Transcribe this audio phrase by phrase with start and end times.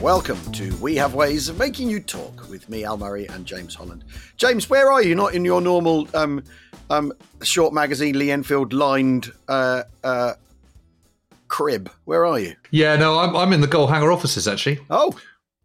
[0.00, 3.74] Welcome to We Have Ways of Making You Talk with me, Al Murray, and James
[3.74, 4.04] Holland.
[4.36, 5.14] James, where are you?
[5.14, 6.42] Not in your normal um,
[6.90, 10.34] um, short magazine, Lee Enfield lined uh, uh,
[11.48, 11.90] crib.
[12.04, 12.54] Where are you?
[12.70, 14.80] Yeah, no, I'm, I'm in the Goalhanger offices actually.
[14.90, 15.18] Oh,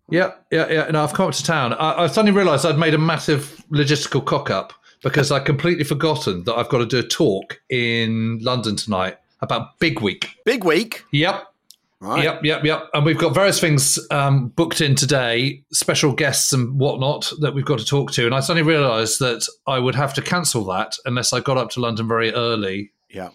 [0.10, 0.90] Yeah, yeah, yeah.
[0.92, 1.74] No, I've come up to town.
[1.74, 6.44] I, I suddenly realised I'd made a massive logistical cock up because I'd completely forgotten
[6.44, 10.30] that I've got to do a talk in London tonight about Big Week.
[10.46, 11.04] big week.
[11.12, 11.48] Yep.
[12.04, 12.24] Right.
[12.24, 12.90] Yep, yep, yep.
[12.94, 17.64] And we've got various things um, booked in today, special guests and whatnot that we've
[17.66, 18.26] got to talk to.
[18.26, 21.70] And I suddenly realised that I would have to cancel that unless I got up
[21.72, 22.92] to London very early.
[23.10, 23.30] Yeah.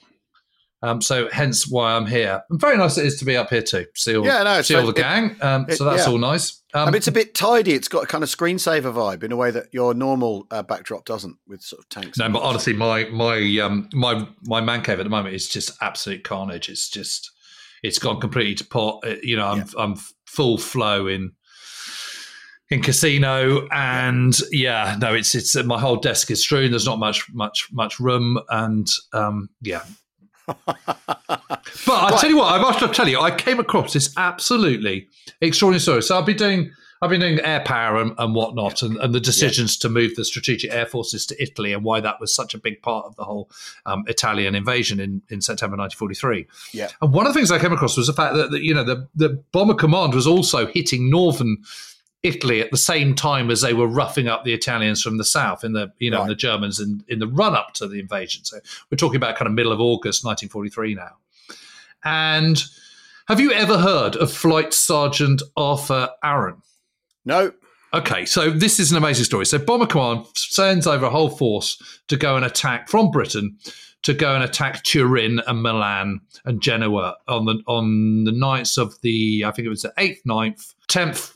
[0.83, 2.43] Um, so hence why I'm here.
[2.51, 3.87] And very nice it is to be up here too.
[3.97, 5.37] See all, Yeah, no, see all the it- gang.
[5.41, 6.13] Um, it- so that's yeah.
[6.13, 6.63] all nice.
[6.75, 7.73] Um, I mean, it's a bit tidy.
[7.73, 11.07] It's got a kind of screensaver vibe in a way that your normal uh, backdrop
[11.07, 12.19] doesn't, with sort of tanks.
[12.19, 15.73] no, but honestly, my my um my my man cave at the moment is just
[15.81, 16.69] absolute carnage.
[16.69, 17.33] It's just
[17.83, 19.05] it's gone completely to pot.
[19.07, 21.33] Uh, You know, I'm I'm full flow in
[22.71, 26.71] in Cassino, and yeah, no, it's it's uh, my whole desk is strewn.
[26.71, 29.85] There's not much much much room, and um yeah.
[31.87, 35.09] But I tell you what, I must tell you, I came across this absolutely
[35.41, 36.03] extraordinary story.
[36.03, 39.21] So I've been doing, I've been doing air power and, and whatnot, and, and the
[39.21, 42.59] decisions to move the strategic air forces to Italy, and why that was such a
[42.59, 43.51] big part of the whole
[43.87, 46.47] um, Italian invasion in, in September 1943.
[46.73, 46.89] Yeah.
[47.01, 48.85] And one of the things I came across was the fact that, that you know
[48.85, 51.59] the the bomber command was also hitting northern
[52.25, 55.63] Italy at the same time as they were roughing up the Italians from the south
[55.63, 56.29] in the you know Right.
[56.29, 58.45] the Germans in, in the run up to the invasion.
[58.45, 58.59] So
[58.91, 61.13] we're talking about kind of middle of August 1943 now.
[62.05, 62.63] And
[63.29, 66.63] have you ever heard of Flight Sergeant Arthur Aaron?
[67.25, 67.53] No.
[67.95, 69.47] Okay, so this is an amazing story.
[69.47, 73.57] So Bomber Command sends over a whole force to go and attack from Britain
[74.03, 79.01] to go and attack Turin and Milan and Genoa on the on the nights of
[79.01, 81.35] the I think it was the eighth, 9th, tenth,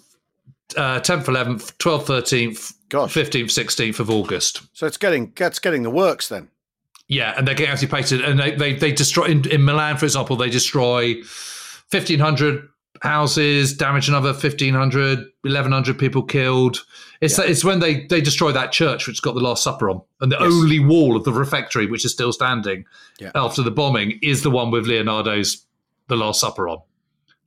[0.76, 3.12] uh, tenth, eleventh, twelfth, thirteenth, Gosh.
[3.12, 4.62] fifteenth, sixteenth of August.
[4.74, 6.48] So it's getting that's getting the works then.
[7.08, 10.36] Yeah, and they're getting anticipated, and they they, they destroy in, in Milan, for example,
[10.36, 12.68] they destroy fifteen hundred
[13.02, 16.84] houses, damage another 1,500, 1,100 people killed.
[17.20, 20.30] It's it's when they they destroy that church which got the Last Supper on, and
[20.30, 20.52] the Yes.
[20.52, 22.84] only wall of the refectory which is still standing
[23.20, 23.32] Yeah.
[23.34, 25.66] after the bombing is the one with Leonardo's
[26.08, 26.78] The Last Supper on.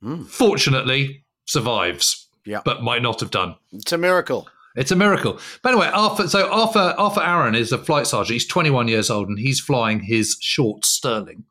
[0.02, 0.26] Mm.
[0.26, 2.60] Fortunately, survives, Yeah.
[2.64, 3.54] but might not have done.
[3.72, 4.48] It's a miracle.
[4.76, 5.38] It's a miracle.
[5.62, 6.28] But anyway, Arthur.
[6.28, 8.34] So Arthur Arthur Aaron is a flight sergeant.
[8.34, 11.44] He's 21 years old, and he's flying his short Stirling.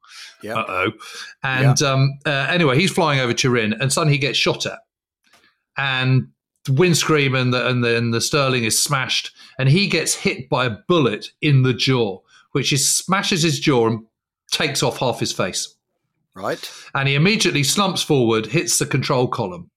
[0.45, 0.55] Yeah.
[0.59, 0.91] Uh oh.
[1.43, 4.79] And um, uh, anyway, he's flying over Turin, and suddenly he gets shot at,
[5.77, 6.29] and
[6.65, 10.49] the windscreen and the and the, and the Stirling is smashed, and he gets hit
[10.49, 12.19] by a bullet in the jaw,
[12.51, 14.05] which is smashes his jaw and
[14.51, 15.75] takes off half his face
[16.33, 16.71] Right.
[16.93, 19.69] and he immediately slumps forward, hits the control column,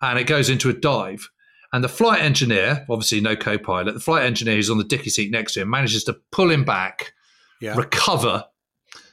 [0.00, 1.28] and it goes into a dive.
[1.74, 5.30] And the flight engineer, obviously no co-pilot, the flight engineer who's on the dicky seat
[5.30, 7.14] next to him, manages to pull him back,
[7.60, 7.74] Yeah.
[7.76, 8.44] recover,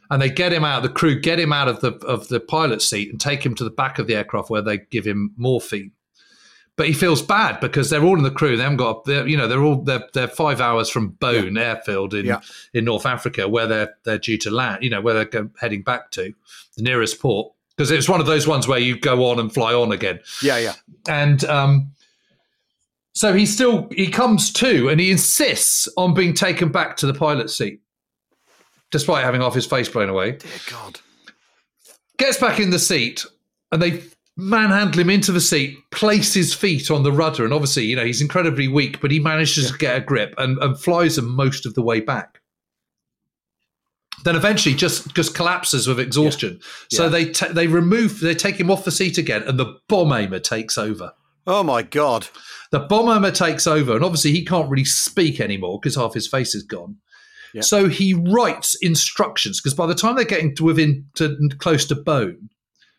[0.10, 0.84] and they get him out.
[0.84, 3.64] The crew get him out of the of the pilot seat and take him to
[3.64, 5.92] the back of the aircraft where they give him morphine.
[6.76, 8.56] But he feels bad because they're all in the crew.
[8.56, 12.14] They haven't got, they're, you know, they're all they're, they're five hours from Bone Airfield
[12.14, 12.40] in Yeah.
[12.74, 14.82] in North Africa, where they're they're due to land.
[14.82, 16.34] You know, where they're heading back to
[16.78, 19.74] the nearest port because it's one of those ones where you go on and fly
[19.74, 20.20] on again.
[20.42, 20.58] Yeah.
[20.58, 20.74] Yeah.
[21.10, 21.92] And um,
[23.12, 27.14] so he still he comes to and he insists on being taken back to the
[27.14, 27.82] pilot seat,
[28.92, 30.32] despite having half his face blown away.
[30.34, 31.00] Dear God.
[32.18, 33.26] Gets back in the seat
[33.72, 34.02] and they
[34.36, 38.06] manhandle him into the seat, place his feet on the rudder, and obviously, you know,
[38.06, 41.66] he's incredibly weak, but he manages to get a grip and, and flies them most
[41.66, 42.40] of the way back.
[44.26, 46.60] Then eventually, just just collapses with exhaustion.
[46.90, 47.10] So Yeah.
[47.10, 50.40] they ta they remove they take him off the seat again, and the bomb aimer
[50.40, 51.14] takes over.
[51.48, 52.28] Oh my God.
[52.72, 56.28] The bomb aimer takes over, and obviously he can't really speak anymore because half his
[56.28, 56.98] face is gone.
[57.54, 57.62] Yeah.
[57.62, 61.96] So he writes instructions because by the time they're getting to within to close to
[61.96, 62.50] Bone,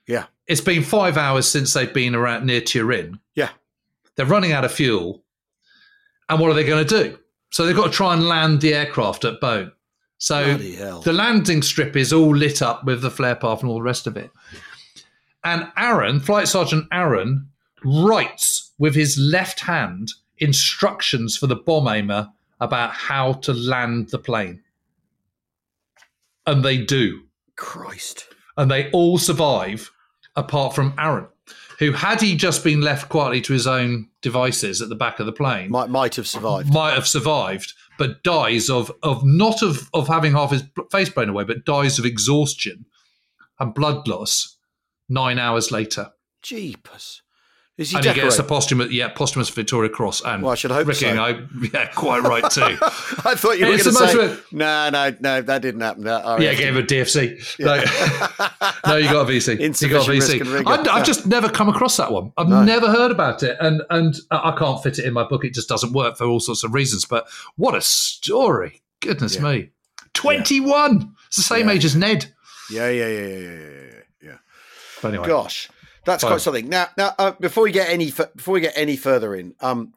[0.06, 0.26] Yeah.
[0.46, 3.18] it's been five hours since they've been around near Turin.
[3.34, 3.50] Yeah.
[4.16, 5.22] They're running out of fuel,
[6.28, 7.18] and what are they going to do?
[7.50, 9.72] So they've got to try and land the aircraft at Bone.
[10.18, 13.82] So the landing strip is all lit up with the flare path and all the
[13.82, 14.30] rest of it.
[15.44, 17.48] And Aaron, Flight Sergeant Aaron,
[17.84, 22.28] writes with his left hand instructions for the bomb aimer
[22.60, 24.62] about how to land the plane.
[26.46, 27.22] And they do.
[27.56, 28.26] Christ.
[28.56, 29.90] And they all survive
[30.36, 31.28] apart from Aaron,
[31.78, 35.26] who, had he just been left quietly to his own devices at the back of
[35.26, 36.72] the plane, might, might have survived.
[36.72, 41.30] Might have survived, but dies of, of not of, of having half his face blown
[41.30, 42.86] away, but dies of exhaustion
[43.58, 44.56] and blood loss
[45.08, 46.10] nine hours later.
[46.42, 47.22] Jeepers.
[47.80, 50.20] Is he and he gets a posthumous, yeah, posthumous Victoria Cross.
[50.26, 51.18] And well, I should hope Ricky so.
[51.18, 51.42] I,
[51.72, 52.60] yeah, quite right too.
[53.24, 56.04] I thought you were going to say, no, no, no, that didn't happen.
[56.04, 57.58] That, yeah, gave a DFC.
[57.58, 57.66] Yeah.
[58.84, 59.80] No, no, you got a VC.
[59.80, 60.66] You got a VC.
[60.66, 61.02] I, have yeah.
[61.02, 62.34] just never come across that one.
[62.36, 62.62] I've no.
[62.62, 65.46] never heard about it, and and I can't fit it in my book.
[65.46, 67.06] It just doesn't work for all sorts of reasons.
[67.06, 68.82] But what a story!
[69.00, 69.42] Goodness yeah.
[69.42, 69.70] me,
[70.12, 71.14] twenty-one.
[71.28, 72.30] It's the same age as Ned.
[72.70, 74.36] Yeah, yeah, yeah, yeah, yeah, yeah.
[75.00, 75.70] But anyway, gosh.
[76.04, 76.30] That's Fine.
[76.30, 76.68] quite something.
[76.68, 79.92] Now, now, uh, before we get any before we get any further in, um,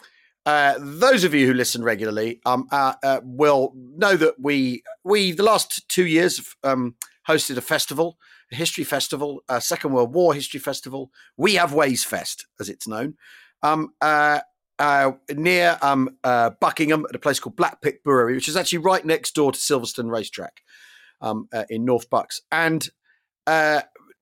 [0.45, 5.31] uh, those of you who listen regularly um, uh, uh, will know that we we
[5.31, 6.95] the last two years um,
[7.27, 8.17] hosted a festival,
[8.51, 11.11] a history festival, a Second World War history festival.
[11.37, 13.15] We have Ways Fest, as it's known,
[13.61, 14.41] um, uh,
[14.79, 19.35] uh, near um, Buckingham at a place called Blackpit Brewery, which is actually right next
[19.35, 20.61] door to Silverstone Racetrack
[21.21, 22.89] um, in North Bucks, and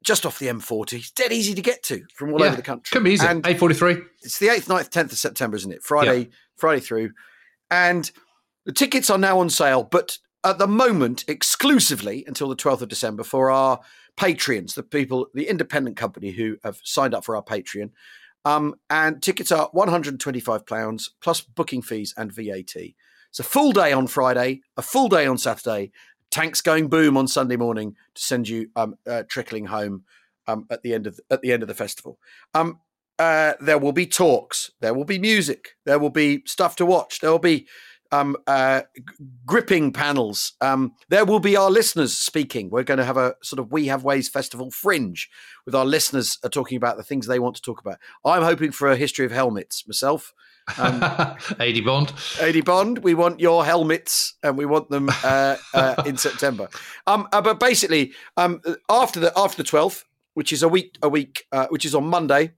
[0.03, 0.93] just off the M40.
[0.93, 2.95] It's dead easy to get to from all yeah, over the country.
[2.95, 3.25] Can be easy.
[3.25, 4.03] And A43.
[4.21, 5.83] It's the 8th, 9th, 10th of September, isn't it?
[5.83, 6.25] Friday, yeah.
[6.57, 7.11] Friday through.
[7.69, 8.09] And
[8.65, 12.89] the tickets are now on sale, but at the moment, exclusively until the 12th of
[12.89, 13.79] December for our
[14.17, 17.91] Patreons, the people, the independent company who have signed up for our Patreon.
[18.43, 22.75] Um, and tickets are £125 plus booking fees and VAT.
[22.75, 25.91] It's a full day on Friday, a full day on Saturday,
[26.31, 30.03] tanks going boom on Sunday morning to send you um, uh, trickling home
[30.47, 32.17] um, at the end of at the end of the festival.
[32.53, 32.79] Um,
[33.19, 34.71] uh, there will be talks.
[34.79, 35.75] There will be music.
[35.85, 37.19] There will be stuff to watch.
[37.19, 37.67] There will be
[38.11, 38.81] um, uh,
[39.45, 40.53] gripping panels.
[40.61, 42.69] Um, there will be our listeners speaking.
[42.69, 45.29] We're going to have a sort of We Have Ways Festival fringe
[45.65, 47.97] with our listeners uh, talking about the things they want to talk about.
[48.25, 50.33] I'm hoping for a history of helmets myself.
[50.77, 51.01] Um,
[51.59, 52.13] AD Bond.
[52.39, 56.69] AD Bond, we want your helmets and we want them uh, uh, in September.
[57.07, 61.09] Um, uh, but basically, um, after the after the twelfth, which is a week a
[61.09, 62.53] week, uh, which is on Monday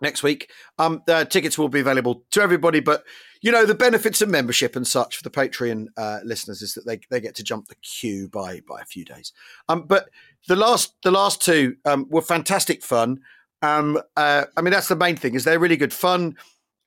[0.00, 2.80] next week, um, the tickets will be available to everybody.
[2.80, 3.04] But
[3.40, 6.86] you know the benefits of membership and such for the Patreon uh, listeners is that
[6.86, 9.32] they, they get to jump the queue by by a few days.
[9.68, 10.08] Um, but
[10.46, 13.20] the last the last two um, were fantastic fun.
[13.62, 16.36] Um, uh, I mean that's the main thing is they're really good fun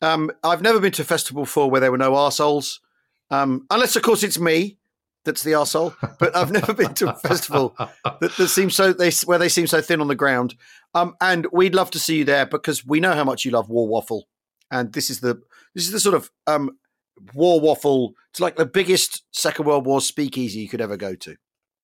[0.01, 2.79] um, I've never been to a festival before where there were no arseholes,
[3.29, 4.77] um, unless of course it's me
[5.25, 5.95] that's the arsehole.
[6.19, 9.67] But I've never been to a festival that, that seems so they where they seem
[9.67, 10.55] so thin on the ground.
[10.93, 13.69] Um, and we'd love to see you there because we know how much you love
[13.69, 14.27] War Waffle,
[14.69, 15.41] and this is the
[15.75, 16.77] this is the sort of um,
[17.33, 18.13] War Waffle.
[18.31, 21.35] It's like the biggest Second World War speakeasy you could ever go to.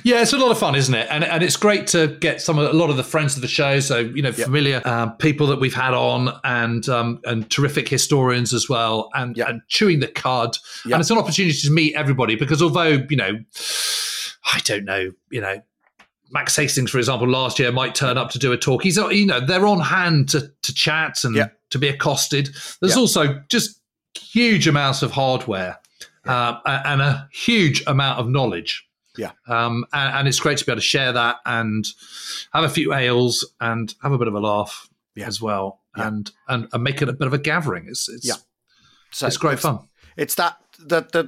[0.07, 1.05] Yeah, it's a lot of fun, isn't it?
[1.11, 3.47] And and it's great to get some of a lot of the friends of the
[3.49, 4.87] show, so you know, familiar yep.
[4.87, 9.49] um, people that we've had on, and um, and terrific historians as well, and yep.
[9.49, 10.55] and chewing the cud.
[10.85, 10.93] Yep.
[10.93, 13.37] And it's an opportunity to meet everybody because although you know,
[14.45, 15.61] I don't know, you know,
[16.31, 18.83] Max Hastings, for example, last year might turn up to do a talk.
[18.83, 22.55] He's you know they're on hand to to chat and to be accosted.
[22.79, 23.81] There's also just
[24.17, 25.79] huge amounts of hardware
[26.25, 28.86] uh, and a huge amount of knowledge
[29.17, 29.31] yeah.
[29.47, 31.85] Um, and, and, it's great to be able to share that and
[32.53, 35.27] have a few ales and have a bit of a laugh yeah.
[35.27, 36.07] as well yeah.
[36.07, 37.85] and, and, and make it a bit of a gathering.
[37.87, 38.35] It's, it's, yeah.
[39.11, 39.79] So it's great it's, fun.
[40.15, 41.23] It's that the, the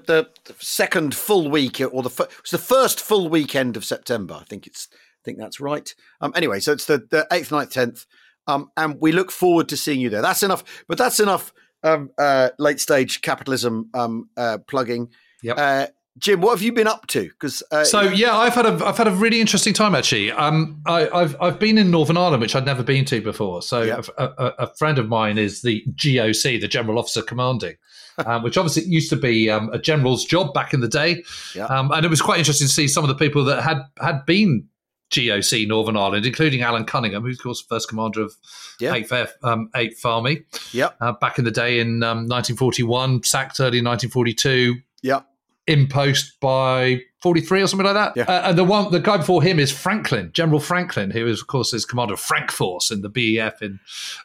[0.46, 4.36] the second full week or the it's the first full weekend of September.
[4.36, 5.94] I think it's I think that's right.
[6.22, 8.06] Um, anyway, so it's the the eighth, 9th, tenth,
[8.48, 10.22] um, and we look forward to seeing you there.
[10.22, 11.54] That's enough, but that's enough
[11.84, 15.10] um, uh, late stage capitalism um, uh, plugging.
[15.44, 15.58] Yep.
[15.58, 15.88] Uh,
[16.20, 17.24] Jim, what have you been up to?
[17.24, 20.32] Because uh, so yeah, I've had a I've had a really interesting time actually.
[20.32, 23.62] Um, I, have I've been in Northern Ireland, which I'd never been to before.
[23.62, 24.06] So yep.
[24.18, 27.76] a, a, a, friend of mine is the GOC, the General Officer Commanding,
[28.26, 31.24] um, which obviously used to be um, a general's job back in the day.
[31.56, 31.70] Yep.
[31.70, 34.26] Um, and it was quite interesting to see some of the people that had had
[34.26, 34.68] been
[35.12, 38.36] GOC Northern Ireland, including Alan Cunningham, who's of course first commander of
[38.80, 38.96] yep.
[38.96, 40.44] 8th, um, 8th Army.
[40.74, 40.98] Yep.
[41.00, 44.76] Uh, back in the day in 1941, um, sacked early 1942.
[45.02, 45.29] Yep
[45.70, 48.18] in post by 43 or something like that.
[48.18, 48.24] Yeah.
[48.24, 51.48] Uh, and the one, the guy before him is Franklyn, General Franklyn, who is, of
[51.48, 53.80] course, is commander of Frankforce in the BEF in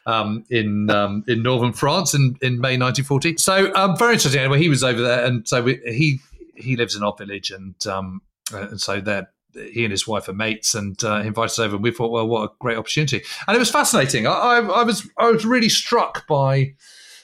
[0.07, 3.37] um, in um, in northern France in, in May 1940.
[3.37, 4.41] So um, very interesting.
[4.41, 6.19] Anyway, he was over there, and so we, he
[6.55, 10.27] he lives in our village, and um, uh, and so they're he and his wife
[10.27, 11.75] are mates, and uh, invited us over.
[11.75, 13.21] And we thought, well, what a great opportunity!
[13.47, 14.25] And it was fascinating.
[14.25, 16.73] I, I, I was I was really struck by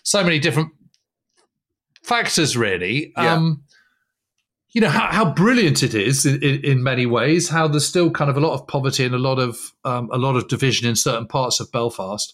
[0.03, 0.73] so many different
[2.03, 3.13] factors, really.
[3.17, 3.33] Yeah.
[3.33, 3.63] Um,
[4.73, 7.49] you know how, how brilliant it is in, in, many ways.
[7.49, 10.17] How there's still kind of a lot of poverty and a lot of um, a
[10.17, 12.33] lot of division in certain parts of Belfast,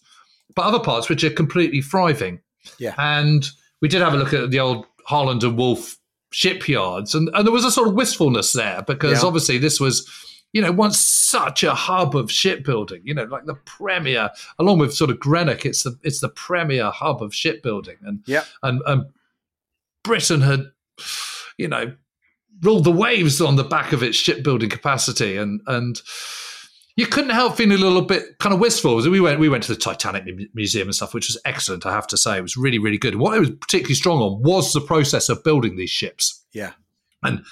[0.56, 2.42] but other parts which are completely thriving.
[2.80, 2.94] Yeah.
[2.98, 3.50] And
[3.82, 5.98] we did have a look at the old Harland and Wolff
[6.32, 9.28] shipyards, and, and there was a sort of wistfulness there because Yeah.
[9.28, 10.08] obviously this was,
[10.54, 13.02] you know, once such a hub of shipbuilding.
[13.04, 14.30] You know, like the premier,
[14.60, 18.44] along with sort of Greenock, it's the it's the premier hub of shipbuilding, and Yeah.
[18.62, 19.06] and and
[20.04, 20.66] Britain had,
[21.58, 21.96] you know,
[22.62, 26.02] ruled the waves on the back of its shipbuilding capacity, and and
[26.96, 28.96] you couldn't help feeling a little bit kind of wistful.
[29.10, 30.24] We went we went to the Titanic
[30.54, 31.86] Museum and stuff, which was excellent.
[31.86, 33.16] I have to say, it was really really good.
[33.16, 36.72] What it was particularly strong on was the process of building these ships Yeah.
[37.24, 37.44] and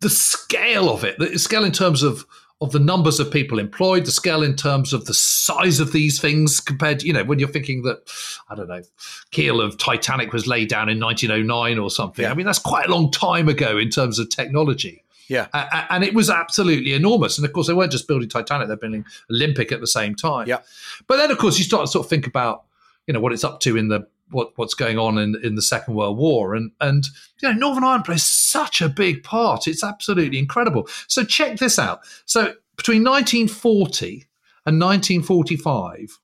[0.00, 2.24] the scale of it, the scale in terms of
[2.60, 6.20] of the numbers of people employed, the scale in terms of the size of these
[6.20, 8.10] things compared, you know, when you're thinking that,
[8.50, 8.82] I don't know,
[9.30, 12.24] keel of Titanic was laid down in 1909 or something.
[12.24, 12.32] Yeah.
[12.32, 15.04] I mean, that's quite a long time ago in terms of technology.
[15.28, 15.46] Yeah.
[15.52, 17.38] A- and it was absolutely enormous.
[17.38, 20.48] And of course, they weren't just building Titanic; they're building Olympic at the same time.
[20.48, 20.60] Yeah.
[21.06, 22.64] But then, of course, you start to sort of think about,
[23.06, 25.62] you know, what it's up to in the what what's going on in in the
[25.62, 27.06] Second World War, and and
[27.40, 29.66] you know, Northern Ireland plays such a big part.
[29.66, 30.88] It's absolutely incredible.
[31.06, 32.00] So check this out.
[32.24, 34.26] So between 1940
[34.66, 36.18] and 1945,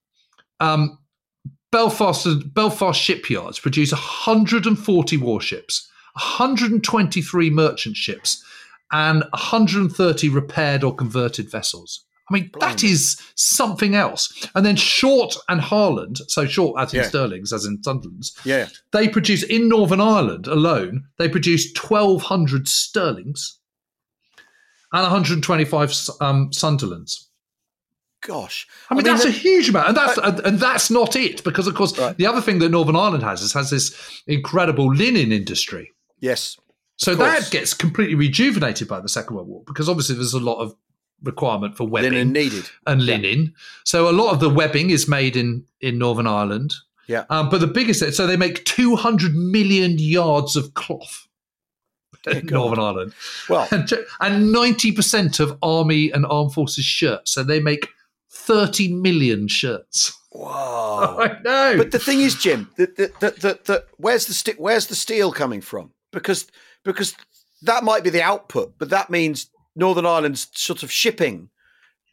[0.60, 0.98] um,
[1.70, 8.44] Belfast Belfast shipyards produce 140 warships, 123 merchant ships,
[8.92, 12.04] and 130 repaired or converted vessels.
[12.30, 12.90] I mean, that Blimey.
[12.92, 14.48] is something else.
[14.54, 17.08] And then Short and Harland, so Short as in Yeah.
[17.08, 18.68] Stirling's, as in Sunderland's, Yeah.
[18.92, 23.58] they produce in Northern Ireland alone, they produce 1,200 Stirlings
[24.92, 27.28] and 125 um, Sunderlands.
[28.22, 28.66] Gosh.
[28.88, 31.44] I mean, mean, that's a huge amount, and that's and, and that's not it.
[31.44, 32.16] Because of course, Right.
[32.16, 33.94] the other thing that Northern Ireland has is has this
[34.26, 35.92] incredible linen industry.
[36.20, 36.56] Yes.
[36.96, 40.60] So that gets completely rejuvenated by the Second World War because obviously there's a lot
[40.60, 40.74] of
[41.24, 42.64] requirement for webbing Linen needed.
[42.86, 43.54] and linen.
[43.84, 46.74] So a lot of the webbing is made in in Northern Ireland.
[47.08, 47.24] Yeah.
[47.28, 51.26] Um, but the biggest, so they make 200 million yards of cloth
[52.22, 52.54] Dear in God.
[52.56, 53.12] Northern Ireland,
[53.48, 57.32] Well, and and 90% of army and armed forces shirts.
[57.32, 57.88] So they make
[58.30, 60.18] 30 million shirts.
[60.32, 61.16] wow.
[61.20, 61.74] I know.
[61.76, 64.94] But the thing is, Jim, that that that, that, that where's the st- where's the
[64.94, 65.92] steel coming from?
[66.10, 66.46] Because
[66.84, 67.14] because
[67.62, 71.50] that might be the output, but that means Northern Ireland's sort of shipping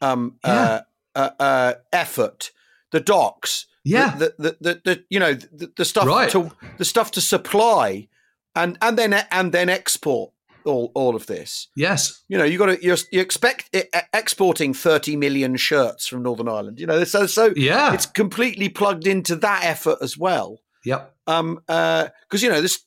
[0.00, 0.80] um, uh,
[1.14, 2.50] uh, uh, effort,
[2.90, 4.16] the docks, yeah.
[4.16, 6.30] the, the, the, the you know the, the stuff Right.
[6.30, 8.08] to the stuff to supply
[8.54, 10.32] and and then and then export
[10.64, 11.68] all all of this.
[11.76, 12.22] yes.
[12.28, 16.48] You know, you got to you're, you expect e- exporting thirty million shirts from Northern
[16.48, 16.78] Ireland.
[16.80, 17.92] You know, so so Yeah.
[17.94, 20.58] it's completely plugged into that effort as well.
[20.84, 21.14] yep.
[21.26, 22.80] Um, because you know this.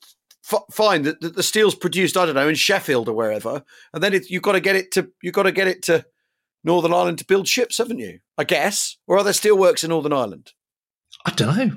[0.52, 2.16] F- fine, the, the, the steel's produced.
[2.16, 3.62] I don't know in Sheffield or wherever,
[3.92, 6.04] and then it, you've got to get it to you've got to get it to
[6.64, 8.20] Northern Ireland to build ships, haven't you?
[8.38, 10.52] I guess, or are there steelworks in Northern Ireland?
[11.24, 11.76] I don't know.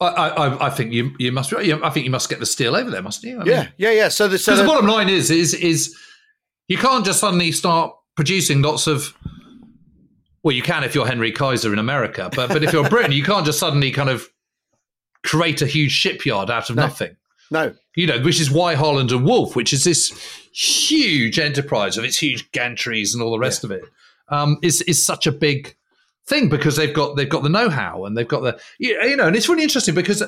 [0.00, 1.52] I, I, I think you you must.
[1.54, 3.40] I think you must get the steel over there, mustn't you?
[3.40, 4.08] I mean- yeah, yeah, yeah.
[4.08, 5.96] So the so the the- bottom line is, is, is
[6.68, 9.14] you can't just suddenly start producing lots of.
[10.44, 13.22] Well, you can if you're Henry Kaiser in America, but but if you're Britain, you
[13.22, 14.28] can't just suddenly kind of
[15.24, 16.82] create a huge shipyard out of No.
[16.82, 17.16] nothing.
[17.52, 20.10] No, You know, which is why Harland and Wolff, which is this
[20.52, 23.84] huge enterprise of its huge gantries and all the rest of it,
[24.28, 25.76] um, is is such a big
[26.26, 29.26] thing because they've got they've got the know-how and they've got the you you know,
[29.26, 30.22] and it's really interesting because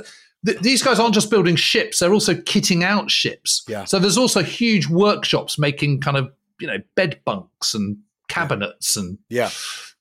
[0.45, 3.65] th- these guys aren't just building ships; they're also kitting out ships.
[3.67, 3.85] Yeah.
[3.85, 9.19] So there's also huge workshops making kind of you know bed bunks and cabinets and
[9.29, 9.51] yeah,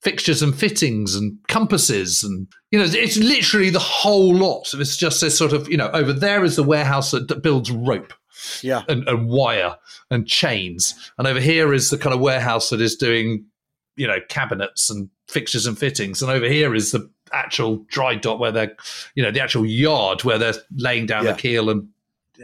[0.04, 4.74] fixtures and fittings and compasses and you know it's literally the whole lot.
[4.74, 7.72] It's just this sort of you know over there is the warehouse that, that builds
[7.72, 8.14] rope
[8.62, 9.78] yeah, and, and wire
[10.12, 10.94] and chains.
[11.18, 13.46] And over here is the kind of warehouse that is doing
[13.96, 16.22] you know cabinets and fixtures and fittings.
[16.22, 18.76] And over here is the actual dry dock where they're
[19.16, 21.32] you know the actual yard where they're laying down Yeah.
[21.34, 21.88] the keel and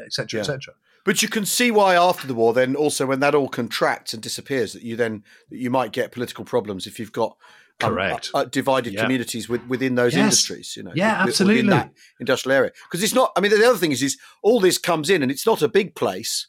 [0.05, 0.41] etc Yeah.
[0.41, 0.73] etc
[1.05, 4.21] But you can see why after the war, then also when that all contracts and
[4.21, 7.37] disappears, that you then that you might get political problems if you've got
[7.81, 8.29] um, Correct.
[8.33, 9.01] uh, uh, divided Yeah.
[9.03, 10.23] communities with, within those Yes.
[10.23, 10.75] industries.
[10.75, 11.55] You know, Yeah, wi- absolutely.
[11.63, 12.71] within that industrial area.
[12.89, 13.31] Because it's not.
[13.37, 15.67] I mean, the other thing is, is all this comes in, and it's not a
[15.69, 16.45] big place.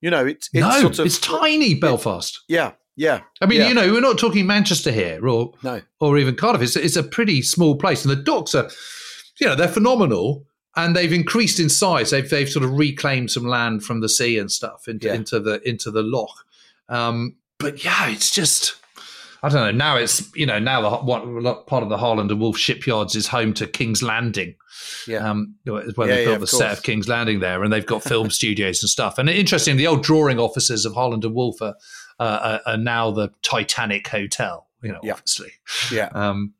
[0.00, 3.20] You know, it's it's no sort of it's tiny belfast Yeah, yeah.
[3.40, 3.68] i mean yeah.
[3.68, 6.60] you know we're not talking manchester here or No, or even Cardiff.
[6.62, 8.68] It's, it's a pretty small place, and the docks are,
[9.40, 10.44] you know, they're phenomenal,
[10.76, 12.10] and they've increased in size.
[12.10, 15.14] They've they've sort of reclaimed some land from the sea and stuff into Yeah.
[15.14, 16.44] into the into the loch.
[16.88, 18.76] Um, but yeah, it's just
[19.42, 19.70] I don't know.
[19.72, 23.26] Now it's you know now the what part of the Harland and Wolff shipyards is
[23.26, 24.54] home to King's Landing.
[25.06, 27.86] Yeah, um, where yeah, they built yeah, the set of King's Landing there, and they've
[27.86, 29.18] got film studios and stuff.
[29.18, 31.74] And interesting, the old drawing offices of Harland and Wolff are,
[32.20, 34.68] uh, are, are now the Titanic Hotel.
[34.82, 35.50] You know, obviously.
[35.92, 36.54] yeah, Um,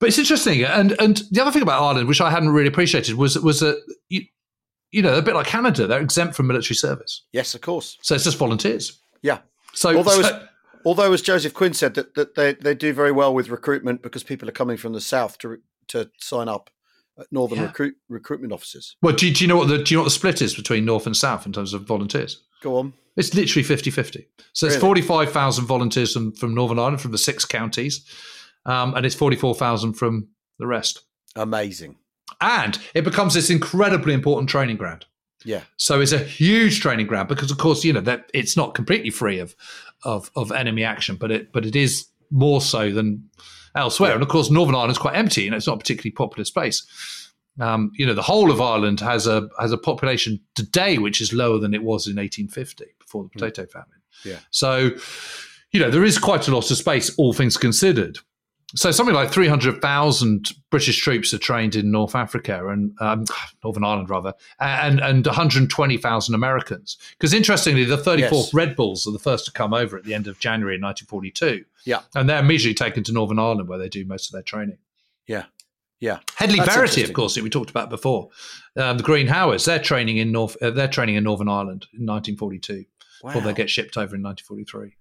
[0.00, 3.14] but it's interesting, and and the other thing about Ireland, which I hadn't really appreciated,
[3.14, 4.22] was was that you,
[4.90, 7.96] you know a bit like Canada, they're exempt from military service, yes, of course.
[8.02, 8.98] so it's just volunteers.
[9.22, 9.38] Yeah.
[9.74, 10.46] So, Although so- it's-
[10.86, 14.22] Although, as Joseph Quinn said, that, that they, they do very well with recruitment because
[14.22, 16.70] people are coming from the south to to sign up
[17.18, 17.64] at northern Yeah.
[17.66, 18.96] recruit recruitment offices.
[19.02, 20.86] well, do, do you know what the do you know what the split is between
[20.86, 22.40] North and South in terms of volunteers?
[22.62, 22.94] Go on.
[23.16, 24.24] It's literally 50-50.
[24.54, 25.02] So it's Really?
[25.02, 28.02] five thousand volunteers from, from Northern Ireland from the six counties,
[28.66, 31.02] um, and it's forty four thousand from the rest.
[31.36, 31.96] Amazing.
[32.40, 35.04] And it becomes this incredibly important training ground.
[35.44, 35.62] Yeah.
[35.76, 39.10] So it's a huge training ground because, of course, you know that it's not completely
[39.10, 39.54] free of
[40.04, 43.28] of, of enemy action, but it but it is more so than
[43.74, 44.10] elsewhere.
[44.10, 44.14] Yeah.
[44.14, 45.42] And of course, Northern Ireland's quite empty.
[45.42, 46.86] You know, it's not a particularly popular space.
[47.58, 51.32] Um, you know, the whole of Ireland has a has a population today which is
[51.32, 53.88] lower than it was in 1850 before the potato famine.
[54.24, 54.38] Yeah.
[54.50, 54.90] So,
[55.72, 58.18] you know, there is quite a lot of space, all things considered.
[58.76, 63.24] So something like 300,000 British troops are trained in North Africa and um,
[63.64, 66.96] Northern Ireland rather, and and 120,000 Americans.
[67.18, 68.54] Because interestingly, the 34th Yes.
[68.54, 71.64] Red Bulls are the first to come over at the end of January 1942.
[71.84, 72.02] Yeah.
[72.14, 74.78] And they're immediately taken to Northern Ireland where they do most of their training.
[75.26, 75.44] Yeah.
[75.98, 76.20] Yeah.
[76.36, 78.30] Hedley That's Verity, of course, that we talked about before.
[78.76, 80.56] Um, the Green Howards, they're training in North.
[80.62, 82.84] Uh, they're training in Northern Ireland in 1942
[83.22, 84.96] before they get shipped over in 1943.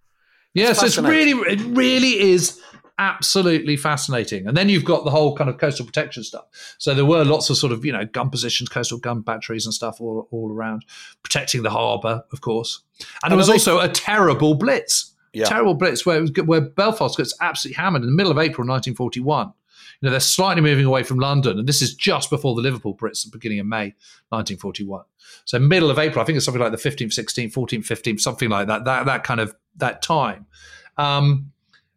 [0.53, 1.37] Yes, it's fascinating.
[1.39, 2.59] really, it really is
[2.97, 4.45] absolutely fascinating.
[4.47, 6.45] And then you've got the whole kind of coastal protection stuff.
[6.79, 9.73] So there were lots of sort of you know gun positions, coastal gun batteries, and
[9.73, 10.85] stuff all all around
[11.23, 12.81] protecting the harbour, of course.
[12.99, 15.45] And, And there was they- also a terrible blitz, Yeah.
[15.45, 19.53] terrible blitz where was, where Belfast gets absolutely hammered in the middle of April 1941.
[20.01, 22.93] You know, they're slightly moving away from London, and this is just before the Liverpool
[22.93, 23.95] Blitz, the beginning of May
[24.29, 25.03] 1941.
[25.45, 28.49] So middle of April, I think it's something like the 15th, 16th, 14th, 15th, something
[28.49, 28.85] like that.
[28.85, 30.45] That that kind of that time,
[30.97, 31.51] um,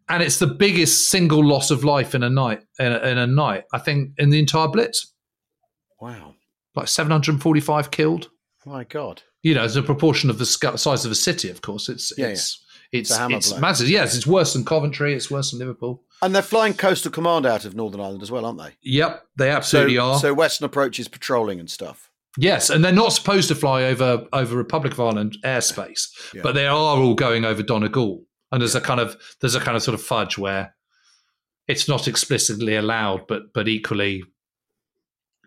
[0.08, 3.26] and it's the biggest single loss of life in a night in a, in a
[3.26, 3.64] night.
[3.72, 5.12] I think in the entire Blitz,
[6.00, 6.35] Wow.
[6.74, 8.30] like 745 killed.
[8.66, 9.22] My God.
[9.42, 12.26] You know, as a proportion of the size of a city, of course, it's Yeah,
[12.28, 13.88] it's it's a hammer it's massive.
[13.88, 15.14] Yes, it's worse than Coventry.
[15.14, 16.02] It's worse than Liverpool.
[16.20, 18.74] And they're flying coastal command out of Northern Ireland as well, aren't they?
[18.82, 20.18] Yep, they So, absolutely are.
[20.20, 22.12] so Western approach is patrolling and stuff.
[22.38, 26.40] Yes, and they're not supposed to fly over over Republic of Ireland airspace, Yeah.
[26.42, 28.24] but they are all going over Donegal.
[28.50, 30.74] And there's a kind of there's a kind of sort of fudge where
[31.68, 34.24] it's not explicitly allowed, but but equally,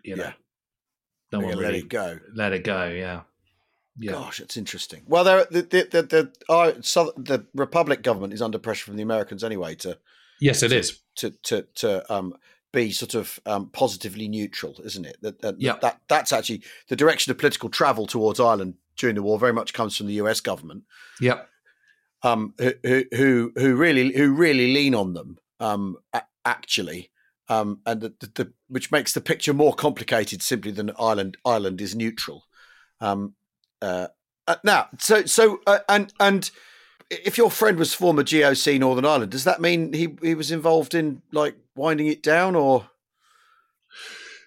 [0.04, 0.32] you know, Yeah.
[1.32, 2.18] no one really let it go.
[2.34, 2.86] let it go.
[2.88, 3.22] Yeah,
[3.98, 5.02] yeah, Gosh, it's interesting.
[5.06, 9.02] Well, the the the the, our, South, the Republic government is under pressure from the
[9.02, 9.98] Americans anyway to
[10.40, 11.00] yes, it is.
[11.16, 12.34] to to to um
[12.76, 15.16] be sort of um, positively neutral, isn't it?
[15.22, 15.78] That that, Yeah.
[15.82, 19.38] that that's actually the direction of political travel towards Ireland during the war.
[19.38, 20.40] Very much comes from the U.S.
[20.40, 20.84] government,
[21.20, 21.48] Yep.
[22.22, 25.96] um, who who who who really who really lean on them um,
[26.44, 27.10] actually.
[27.48, 31.36] Um, and the, the, the which makes the picture more complicated simply than Ireland.
[31.44, 32.44] Ireland is neutral.
[33.00, 33.34] Um,
[33.80, 34.08] uh,
[34.48, 36.50] uh, now, so so uh, and and
[37.10, 40.94] if your friend was former GOC Northern Ireland, does that mean he he was involved
[40.94, 42.88] in like winding it down or?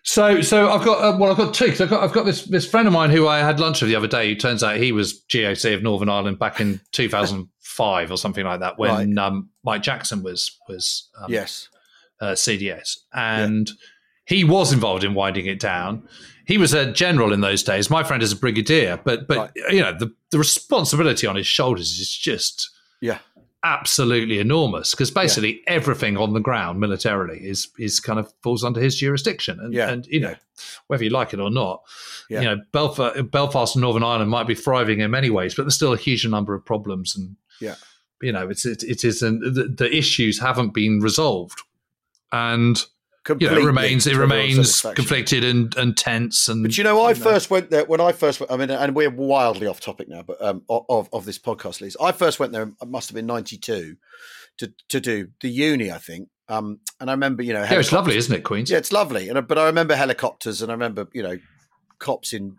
[0.03, 1.67] So, so I've got uh, well, I've got two.
[1.67, 3.89] 'cause I've got I've got this this friend of mine who I had lunch with
[3.89, 4.29] the other day.
[4.29, 8.61] Who turns out he was GOC of Northern Ireland back in 2005 or something like
[8.61, 11.69] that when um, Mike Jackson was was um, yes.
[12.21, 13.69] uh, CDS, and
[14.25, 16.07] he was involved in winding it down.
[16.49, 17.89] He was a general in those days.
[17.91, 19.51] My friend is a brigadier, but but Right.
[19.75, 22.69] you know the the responsibility on his shoulders is just
[23.01, 23.19] Yeah.
[23.63, 28.81] absolutely enormous because basically everything on the ground militarily is is kind of falls under
[28.81, 30.35] his jurisdiction, and Yeah, and you know yeah.
[30.87, 31.81] whether you like it or not,
[32.29, 32.41] Yeah.
[32.41, 35.75] you know Belfast, Belfast and Northern Ireland might be thriving in many ways, but there's
[35.75, 37.75] still a huge number of problems and Yeah.
[38.23, 41.59] you know it's it, it is and the, the issues haven't been resolved
[42.31, 42.85] and
[43.39, 47.09] you know, it remains it remains conflicted and, and tense and But you know, I
[47.11, 47.23] you know.
[47.23, 48.51] first went there when I first went.
[48.51, 51.95] I mean, and we're wildly off topic now, but um, of of this podcast, Liz.
[52.01, 52.63] I first went there.
[52.63, 53.97] It must have been ninety two
[54.57, 56.29] to to do the uni, I think.
[56.47, 58.71] Um, and I remember, you know, yeah, it's lovely, isn't it, Queens?
[58.71, 59.29] Yeah, it's lovely.
[59.29, 61.37] And but I remember helicopters, and I remember you know
[61.99, 62.55] cops in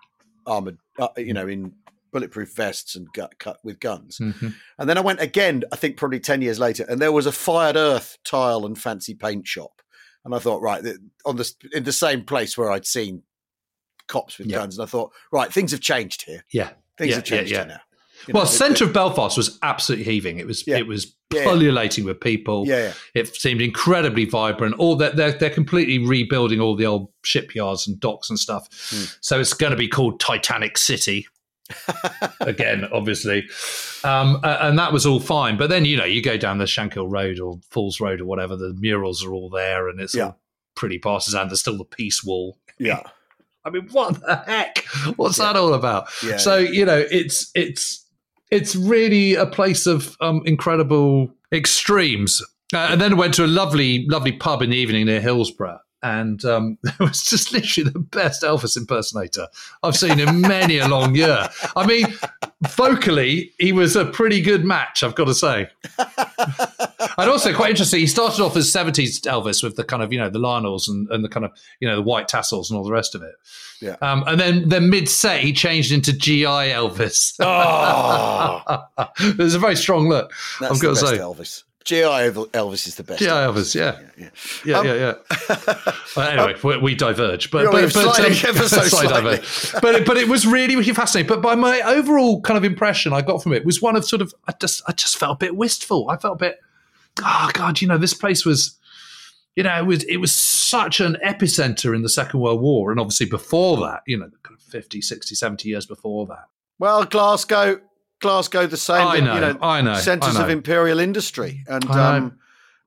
[0.47, 1.73] armored, uh, you know, in
[2.13, 4.19] bulletproof vests and gu- cut with guns.
[4.19, 4.55] Mhm.
[4.79, 5.63] And then I went again.
[5.73, 9.15] I think probably ten years later, and there was a fired earth tile and fancy
[9.15, 9.83] paint shop.
[10.25, 10.85] And I thought, right,
[11.25, 13.23] on the in the same place where I'd seen
[14.07, 14.59] cops with Yeah.
[14.59, 16.45] guns, and I thought, right, things have changed here.
[16.53, 17.81] Yeah, Things Yeah, have changed yeah, here now.
[18.27, 20.39] You well, know, centre of Belfast was absolutely heaving.
[20.39, 22.67] It was it was pullulating with people.
[22.67, 22.93] Yeah.
[23.15, 24.75] It seemed incredibly vibrant.
[24.79, 28.69] All that they're, they're completely rebuilding all the old shipyards and docks and stuff.
[28.91, 29.05] Hmm.
[29.21, 31.27] So it's going to be called Titanic City
[32.41, 33.49] again, obviously.
[34.05, 35.57] Um, and that was all fine.
[35.57, 38.57] But then you know you go down the Shankill Road or Falls Road or whatever.
[38.57, 40.25] The murals are all there, and it's Yeah.
[40.27, 40.41] all
[40.75, 41.49] pretty partisan.
[41.49, 42.59] There's still the peace wall.
[42.79, 43.03] yeah,
[43.65, 44.85] I mean, what the heck?
[45.17, 46.09] What's that all about?
[46.25, 46.37] yeah.
[46.39, 48.05] So you know, it's it's
[48.51, 52.43] it's really a place of um, incredible extremes.
[52.73, 56.45] Uh, and then went to a lovely, lovely pub in the evening near Hillsborough, and
[56.45, 59.47] um, it was just literally the best Elvis impersonator
[59.83, 61.49] I've seen in many a long year.
[61.77, 62.07] I mean,
[62.69, 65.69] vocally, he was a pretty good match, I've got to say.
[67.19, 70.19] And also quite interesting, he started off as 70s Elvis with the kind of, you
[70.19, 72.85] know, the Lionels and, and the kind of, you know, the white tassels and all
[72.85, 73.35] the rest of it.
[73.81, 73.97] Yeah.
[74.01, 77.35] Um, and then then mid set, he changed into GI Elvis.
[77.41, 78.85] oh,
[79.37, 80.33] There's a very strong look.
[80.61, 81.19] that's I've the got to best say.
[81.19, 81.65] Elvis.
[81.85, 82.29] G.I.
[82.31, 83.21] Elvis is the best.
[83.21, 83.99] GI Elvis, yeah.
[84.17, 84.29] Yeah,
[84.65, 85.93] Yeah, Um, yeah, yeah.
[86.17, 89.81] Well, anyway, we, we diverge, but but, but, ever so slightly slightly.
[89.81, 91.29] but it- but it was really really fascinating.
[91.29, 94.21] But by my overall kind of impression I got from it was one of sort
[94.23, 96.11] of I just I just felt a bit wistful.
[96.11, 96.59] I felt a bit,
[97.25, 98.79] oh god, you know, this place was,
[99.57, 103.01] you know, it was it was such an epicenter in the Second World War, and
[103.01, 106.45] obviously before that, you know, kind of 50, 60, 70 years before that.
[106.79, 107.81] Well, Glasgow,
[108.21, 109.07] Glasgow, the same.
[109.07, 111.95] I you know, I know, centres of imperial industry, and know.
[111.95, 112.39] um,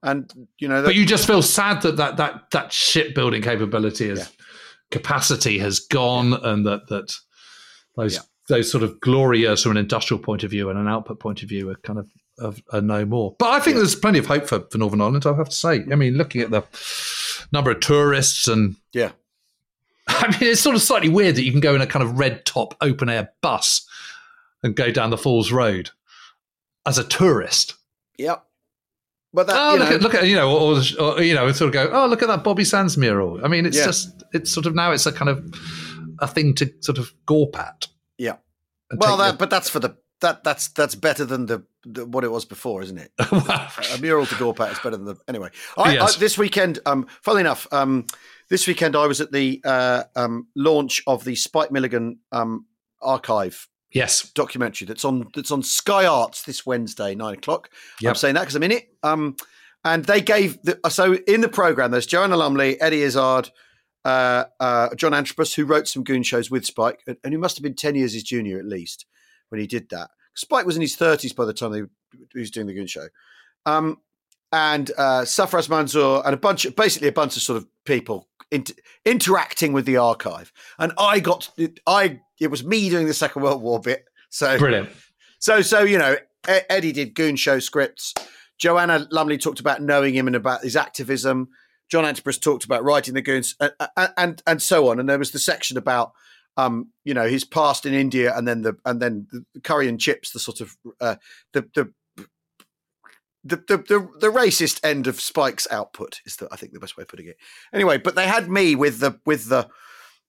[0.02, 4.10] and you know, that, But you just feel sad that that that that shipbuilding capability
[4.10, 4.26] is Yeah.
[4.92, 7.14] capacity has gone, and that that
[7.98, 8.20] those Yeah.
[8.50, 11.42] those sort of glory years from an industrial point of view and an output point
[11.44, 12.08] of view are kind of
[12.40, 13.36] of are no more.
[13.40, 13.82] But I think Yeah.
[13.82, 15.26] there's plenty of hope for, for Northern Ireland.
[15.26, 15.84] I have to say.
[15.92, 16.64] I mean, looking at the
[17.52, 19.12] number of tourists and yeah,
[20.08, 22.18] I mean, it's sort of slightly weird that you can go in a kind of
[22.20, 23.88] red top open air bus
[24.64, 25.90] and go down the Falls Road
[26.86, 27.76] as a tourist.
[28.18, 28.46] Yep.
[29.36, 31.68] But that, Oh, look know, at look at you know, or, or you know, sort
[31.70, 31.90] of go.
[31.92, 33.44] Oh, look at that Bobby Sands mural.
[33.44, 33.86] I mean, it's Yeah.
[33.86, 35.54] just it's sort of now it's a kind of
[36.20, 37.88] a thing to sort of gawp at.
[38.18, 38.38] Yeah.
[38.96, 42.32] Well, that, but that's for the that that's that's better than the, the what it
[42.32, 43.12] was before, isn't it?
[43.20, 45.50] a mural to go at is better than the anyway.
[45.78, 46.16] I, Yes.
[46.16, 48.06] I, this weekend, um, funnily enough, um,
[48.50, 52.68] this weekend I was at the uh, um, launch of the Spike Milligan um,
[53.02, 57.70] archive yes, documentary that's on that's on Sky Arts this Wednesday nine o'clock.
[58.12, 58.90] I'm saying that because I'm in it.
[59.04, 59.36] Um,
[59.86, 63.50] and they gave the, so in the program there's Joanna Lumley, Eddie Izzard,
[64.06, 67.58] uh, uh, John Antrobus, who wrote some goon shows with Spike, and, and who must
[67.58, 69.06] have been ten years his junior at least
[69.50, 70.10] when he did that.
[70.36, 71.84] Spike was in his thirties by the time they,
[72.34, 73.08] he was doing the goon show.
[73.66, 74.00] Um,
[74.52, 78.28] and uh, Sarfraz Manzoor and a bunch of basically a bunch of sort of people
[78.52, 80.54] int- interacting with the archive.
[80.78, 81.50] And I got
[81.88, 84.06] I it was me doing the Second World War bit.
[84.30, 84.90] So brilliant.
[85.40, 86.16] so, so you know,
[86.48, 88.14] Eddie did Goon Show scripts.
[88.58, 91.50] Joanna Lumley talked about knowing him and about his activism.
[91.90, 93.74] John Antrobus talked about writing the Goons, and,
[94.18, 95.00] and and so on.
[95.00, 96.14] And there was the section about,
[96.58, 100.00] um, you know, his past in India, and then the and then the curry and
[100.00, 101.16] chips, the sort of uh,
[101.54, 101.94] the the.
[103.46, 106.96] The, the, the, the racist end of Spike's output is the I think the best
[106.96, 107.36] way of putting it.
[107.74, 109.68] Anyway, but they had me with the with the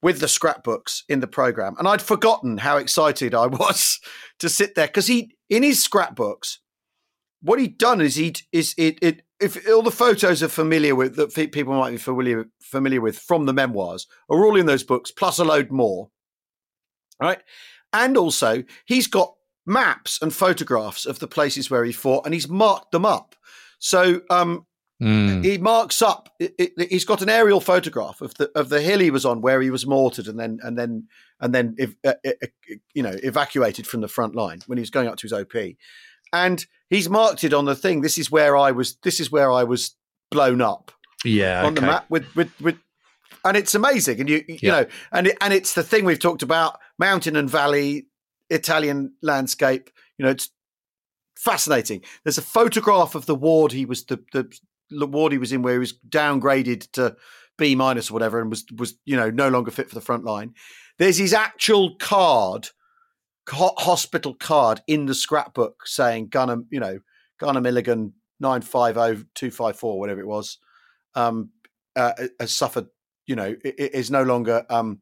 [0.05, 3.99] with the scrapbooks in the program, and I'd forgotten how excited I was
[4.39, 6.61] to sit there because he in his scrapbooks
[7.41, 11.17] what he'd done is he'd is it it if all the photos are familiar with
[11.17, 15.11] that people might be familiar familiar with from the memoirs are all in those books
[15.11, 16.11] plus a load more
[17.21, 17.41] right?
[17.95, 22.49] And also he's got maps and photographs of the places where he fought and he's
[22.49, 23.37] marked them up.
[23.79, 24.67] So um
[25.03, 25.45] Mm.
[25.45, 26.29] he marks up.
[26.39, 29.41] It, it, he's got an aerial photograph of the of the hill he was on,
[29.41, 31.09] where he was mortared, and then and then
[31.41, 32.47] and then ev- uh, uh, uh,
[32.95, 35.53] you know evacuated from the front line when he was going up to his OP,
[36.33, 38.03] and he's marked it on the thing.
[38.03, 38.97] This is where I was.
[39.03, 39.97] This is where I was
[40.31, 40.93] blown up
[41.25, 42.79] Yeah, on the map with with with.
[43.45, 44.71] And it's amazing, and you you Yeah.
[44.71, 48.07] know, and it, and it's the thing we've talked about: mountain and valley,
[48.49, 49.91] Italian landscape.
[50.19, 50.51] You know, it's
[51.37, 52.03] fascinating.
[52.23, 54.51] There's a photograph of the ward he was the the,
[54.91, 57.17] the ward he was in where he was downgraded to
[57.59, 60.25] B minus or whatever and was was you know no longer fit for the front
[60.25, 60.55] line.
[60.99, 62.69] There's his actual card,
[63.49, 67.01] hospital card in the scrapbook saying Gunner, you know,
[67.39, 70.59] Gunner Milligan nine five zero two five four whatever it was,
[71.15, 71.51] um,
[71.97, 72.87] uh, has suffered.
[73.27, 75.01] You know, is no longer um,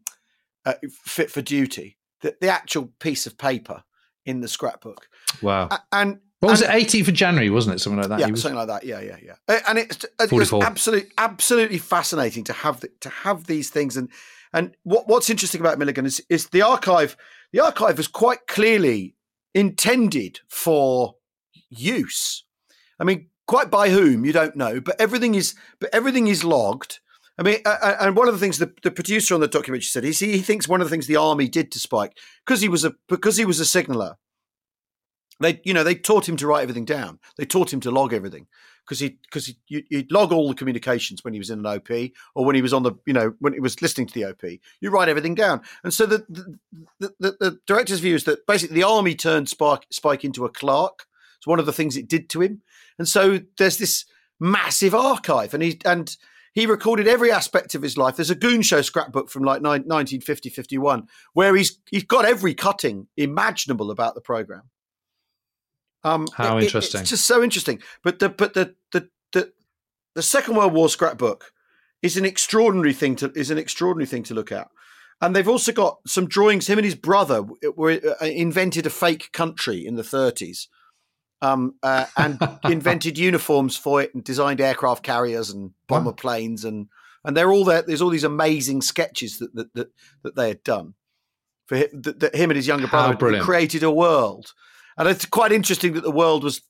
[0.64, 1.98] uh, fit for duty.
[2.20, 3.82] The, the actual piece of paper
[4.24, 5.08] in the scrapbook,
[5.40, 5.68] Wow.
[5.90, 6.88] And What was and- it?
[6.88, 7.78] 18th of January, wasn't it?
[7.78, 8.18] Something like that.
[8.18, 8.84] yeah, was- something like that.
[8.84, 9.60] Yeah, yeah, yeah.
[9.68, 13.96] And it's, it was absolutely, absolutely fascinating to have the, to have these things.
[13.96, 14.08] And
[14.52, 17.16] and what, what's interesting about Milligan is is the archive.
[17.52, 19.14] The archive has quite clearly
[19.54, 21.14] intended for
[21.70, 22.42] use.
[22.98, 26.98] I mean, quite by whom you don't know, but everything is but everything is logged.
[27.38, 30.04] I mean, uh, and one of the things the, the producer on the documentary said
[30.04, 32.68] is he, he thinks one of the things the army did to Spike because he
[32.68, 34.16] was a because he was a signaller.
[35.42, 37.18] They, you know, they taught him to write everything down.
[37.36, 38.46] They taught him to log everything
[38.84, 41.66] because he because he, you, would log all the communications when he was in an
[41.66, 41.90] OP
[42.34, 44.42] or when he was on the you know when he was listening to the OP.
[44.80, 46.24] You write everything down, and so the
[46.98, 50.50] the, the, the director's view is that basically the army turned Spike Spike into a
[50.50, 51.06] clerk.
[51.38, 52.62] It's one of the things it did to him,
[52.98, 54.04] and so there's this
[54.40, 56.16] massive archive, and he and
[56.52, 58.16] he recorded every aspect of his life.
[58.16, 63.06] There's a Goon Show scrapbook from like 1950, 51, where he's he's got every cutting
[63.16, 64.62] imaginable about the program.
[66.04, 66.98] Um, How it, interesting!
[66.98, 67.80] It, it's just so interesting.
[68.02, 69.52] But the but the the the,
[70.14, 71.52] the Second World War scrapbook
[72.02, 74.68] is an extraordinary thing to is an extraordinary thing to look at.
[75.20, 76.68] And they've also got some drawings.
[76.68, 77.44] Him and his brother
[77.76, 80.66] were uh, invented a fake country in the 30s,
[81.40, 86.16] um, uh, and invented uniforms for it, and designed aircraft carriers and bomber wow.
[86.16, 86.88] planes, and
[87.24, 87.82] and they're all there.
[87.82, 89.92] There's all these amazing sketches that that that,
[90.24, 90.94] that they had done
[91.66, 94.52] for him, that, that him and his younger brother created a world
[94.96, 96.62] and it's quite interesting that the world was,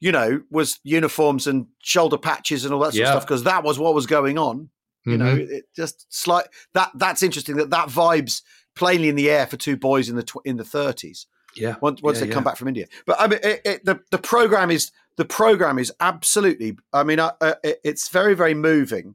[0.00, 3.04] you know, was uniforms and shoulder patches and all that sort yeah.
[3.04, 4.70] of stuff because that was what was going on.
[5.04, 5.24] You mm-hmm.
[5.24, 8.42] know, it just slight that that's interesting that that vibes
[8.74, 11.26] plainly in the air for two boys in the tw- in the thirties.
[11.56, 12.86] Yeah, once, once yeah, they come back from India.
[13.06, 16.76] But I mean, it, it, the the program is the program is absolutely.
[16.92, 19.14] I mean, uh, uh, it's very very moving.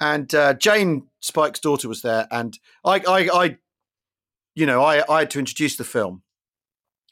[0.00, 3.58] And uh, Jane Spike's daughter was there, and I, I, I
[4.54, 6.22] you know, I, I had to introduce the film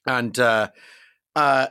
[0.07, 0.69] and uh,
[1.37, 1.69] uh,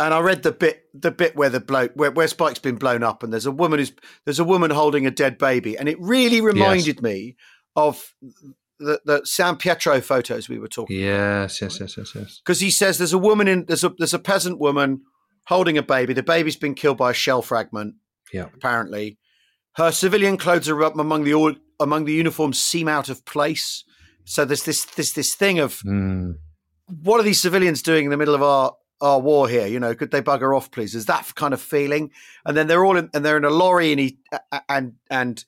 [0.00, 3.02] and I read the bit the bit where the bloke where, where Spike's been blown
[3.02, 3.92] up, and there's a woman who's
[4.24, 7.02] there's a woman holding a dead baby, and it really reminded yes.
[7.02, 7.36] me
[7.76, 8.14] of
[8.78, 10.98] the, the San Pietro photos we were talking.
[10.98, 11.72] Yes, about.
[11.72, 12.40] yes, yes, yes, yes.
[12.44, 15.02] Because he says there's a woman in there's a there's a peasant woman
[15.46, 16.12] holding a baby.
[16.12, 17.94] The baby's been killed by a shell fragment.
[18.32, 19.18] Yeah, apparently,
[19.76, 23.84] her civilian clothes are up among the all among the uniforms seem out of place.
[24.24, 25.80] So there's this this this thing of.
[25.80, 26.38] Mm
[26.86, 29.66] what are these civilians doing in the middle of our our war here?
[29.66, 30.94] You know, could they bugger off, please?
[30.94, 32.10] Is that kind of feeling?
[32.44, 34.18] And then they're all in, and they're in a lorry, and he
[34.68, 35.44] and and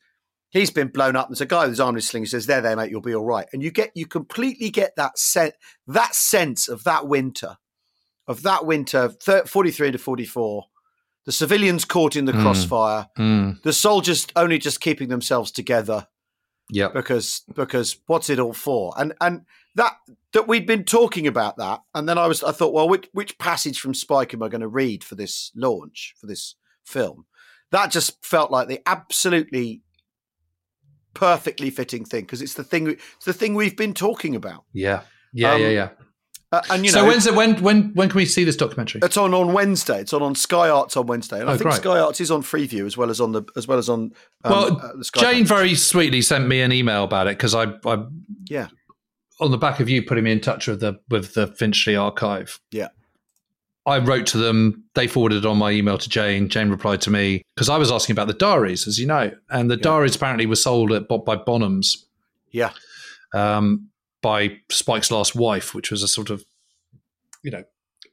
[0.51, 1.29] he's been blown up.
[1.29, 3.01] And There's a guy with his arm in sling who says, "There, there, mate, you'll
[3.01, 5.55] be all right." And you get you completely get that set
[5.87, 7.57] that sense of that winter,
[8.27, 10.67] of that winter, 43 to 44.
[11.27, 12.41] The civilians caught in the mm.
[12.41, 13.09] crossfire.
[13.19, 13.61] Mm.
[13.63, 16.07] The soldiers only just keeping themselves together.
[16.71, 16.89] Yeah.
[16.89, 18.93] Because because what's it all for?
[18.97, 19.45] And and
[19.77, 19.93] that
[20.33, 23.39] that we'd been talking about that, and then I was I thought, well, which which
[23.39, 27.27] passage from Spike am I going to read for this launch for this film?
[27.71, 29.83] That just felt like the absolutely
[31.15, 34.65] perfectly fitting thing because it's the thing it's the thing we've been talking about.
[34.73, 35.89] Yeah, yeah, um, yeah, yeah.
[36.53, 37.35] Uh, and you know, so know, when's it?
[37.35, 39.03] When when when can we see this documentary?
[39.05, 40.01] It's on on Wednesday.
[40.01, 41.77] It's on on Sky Arts on Wednesday, and oh, I think great.
[41.77, 44.13] Sky Arts is on Freeview as well as on the as well as on.
[44.45, 48.07] Um, well, uh, Jane very sweetly sent me an email about it because I I
[48.49, 48.69] yeah
[49.41, 52.61] on the back of you putting me in touch with the with the Finchley archive.
[52.71, 52.89] Yeah.
[53.87, 54.85] I wrote to them.
[54.95, 56.49] They forwarded on my email to Jane.
[56.49, 59.71] Jane replied to me because I was asking about the diaries, as you know, and
[59.71, 59.83] the yeah.
[59.83, 62.05] diaries apparently were sold at by Bonhams.
[62.51, 62.71] Yeah.
[63.33, 63.91] Um,
[64.23, 66.45] by Spike's last wife, which was a sort of,
[67.45, 67.63] you know,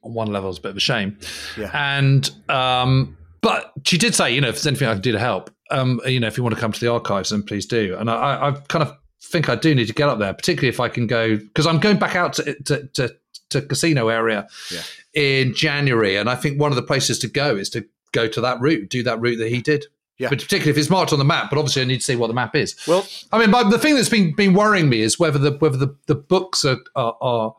[0.04, 1.18] on one level, it's a bit of a shame.
[1.58, 1.70] Yeah.
[1.72, 5.18] And um, but she did say, you know, if there's anything I can do to
[5.18, 7.96] help, um, you know, if you want to come to the archives, then please do.
[7.98, 10.80] And I, I've kind of think I do need to get up there, particularly if
[10.80, 13.16] I can go because I'm going back out to, to, to,
[13.50, 14.82] to Cassino area yeah.
[15.14, 18.40] in January, and I think one of the places to go is to go to
[18.40, 19.86] that route, do that route that he did.
[20.18, 20.28] Yeah.
[20.28, 22.28] But particularly if it's marked on the map, but obviously I need to see what
[22.28, 22.76] the map is.
[22.86, 25.96] Well, I mean, the thing that's been been worrying me is whether the whether the,
[26.06, 27.56] the books are, are, are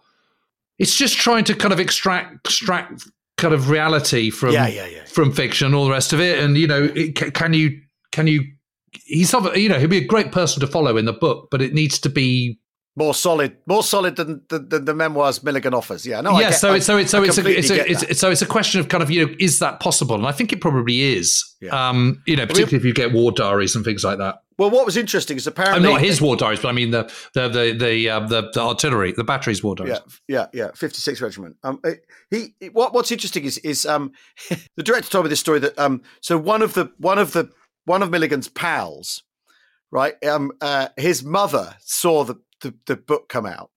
[0.79, 5.03] it's just trying to kind of extract extract kind of reality from yeah, yeah, yeah.
[5.03, 8.43] from fiction, all the rest of it, and you know, it, can you can you
[9.05, 11.73] he's you know he'll be a great person to follow in the book, but it
[11.73, 12.59] needs to be
[12.97, 16.05] more solid, more solid than, than, than the memoirs Milligan offers.
[16.05, 16.51] Yeah, no, yeah.
[16.51, 18.45] Get, so it's so it's so it's a, it's, a, it's, it's, so it's a
[18.45, 20.15] question of kind of you know is that possible?
[20.15, 21.43] And I think it probably is.
[21.61, 21.89] Yeah.
[21.89, 24.37] Um, you know, particularly if you get war diaries and things like that.
[24.57, 27.11] Well, what was interesting is apparently I'm not his war diaries, but I mean the
[27.33, 29.99] the the the, uh, the, the artillery, the batteries war diaries.
[30.27, 30.71] Yeah, yeah, yeah.
[30.73, 31.57] 56 regiment.
[31.63, 31.81] Um,
[32.31, 34.13] he what what's interesting is is um
[34.77, 37.49] the director told me this story that um so one of the one of the
[37.85, 39.23] one of Milligan's pals,
[39.91, 40.21] right?
[40.25, 43.71] Um, uh, his mother saw the, the, the book come out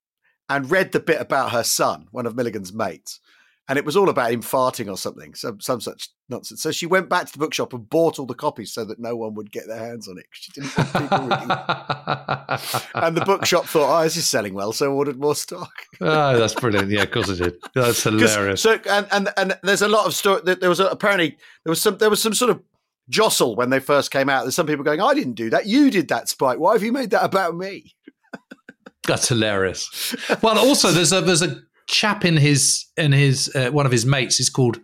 [0.49, 3.21] and read the bit about her son, one of Milligan's mates,
[3.69, 6.63] and it was all about him farting or something, some some such nonsense.
[6.63, 9.15] So she went back to the bookshop and bought all the copies so that no
[9.15, 10.25] one would get their hands on it.
[10.31, 11.51] She didn't want people reading.
[12.95, 15.71] and the bookshop thought, "Oh, this is selling well," so ordered more stock.
[16.01, 16.89] oh, that's brilliant!
[16.89, 17.57] Yeah, of course it did.
[17.75, 18.63] That's hilarious.
[18.63, 20.41] So and and and there's a lot of story.
[20.45, 22.63] There was a, apparently there was some there was some sort of
[23.09, 24.43] jostle when they first came out.
[24.43, 25.67] There's some people going, "I didn't do that.
[25.67, 26.59] You did that, Spike.
[26.59, 27.95] Why have you made that about me?"
[29.07, 30.15] That's hilarious.
[30.43, 34.05] Well, also there's a there's a chap in his in his uh, one of his
[34.05, 34.39] mates.
[34.41, 34.81] is called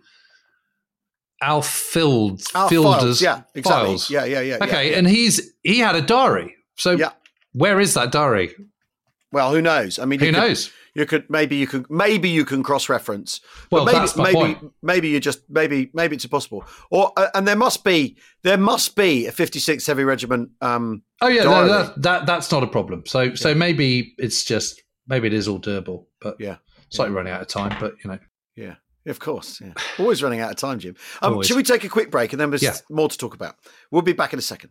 [1.42, 2.50] Alf Fields.
[2.54, 3.87] Alf Fielders Files, yeah, exactly.
[3.88, 4.10] Files.
[4.10, 4.58] Yeah, yeah, yeah.
[4.62, 4.98] Okay, yeah.
[4.98, 6.54] and he's he had a diary.
[6.76, 7.10] So Yeah.
[7.52, 8.54] where is that diary?
[9.32, 9.98] Well, who knows?
[9.98, 10.70] I mean, Who you could- knows?
[10.94, 13.40] You could maybe you could maybe you can cross reference.
[13.70, 14.72] Well, maybe that's my maybe point.
[14.83, 16.64] maybe you just maybe maybe it's impossible.
[16.90, 20.50] Or uh, and there must be there must be a 56th Heavy Regiment.
[20.61, 23.02] Um, Oh yeah, no, that, that that's not a problem.
[23.07, 26.57] So so maybe it's just maybe it is all doable, but Yeah.
[26.90, 27.76] slightly running out of time.
[27.80, 28.18] But you know,
[28.54, 28.74] yeah,
[29.07, 29.61] of course.
[29.61, 30.94] Yeah, always running out of time, Jim.
[31.22, 32.76] Um, should we take a quick break and then there's Yeah.
[32.88, 33.57] more to talk about?
[33.90, 34.70] We'll be back in a second.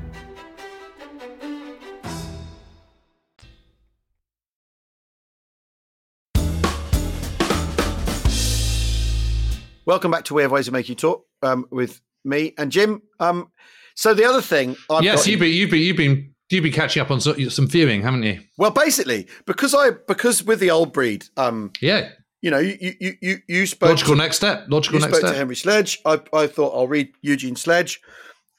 [9.85, 13.01] Welcome back to We Have Ways to Make You Talk um, with me and Jim.
[13.19, 13.51] Um,
[13.95, 17.01] so the other thing, I've yes, you've been you've been you've been you've been catching
[17.01, 18.39] up on so- some viewing, haven't you?
[18.57, 22.09] well, basically because I because with the old breed, um, Yeah,
[22.41, 24.65] you know, you you you you spoke logical to, next step.
[24.69, 25.37] Logical you next spoke to.
[25.37, 25.99] Henry Sledge.
[26.05, 27.99] I I thought I'll read Eugene Sledge,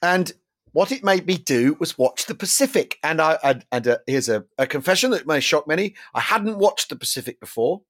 [0.01, 0.31] and
[0.73, 2.97] what it made me do was watch the Pacific.
[3.01, 6.57] And I, I and uh, here's a, a confession that may shock many: I hadn't
[6.57, 7.81] watched the Pacific before,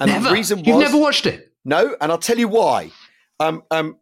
[0.00, 0.28] and Never.
[0.28, 1.51] the reason was You've never watched it.
[1.64, 2.90] No, and I'll tell you why.
[3.38, 3.96] Um, um,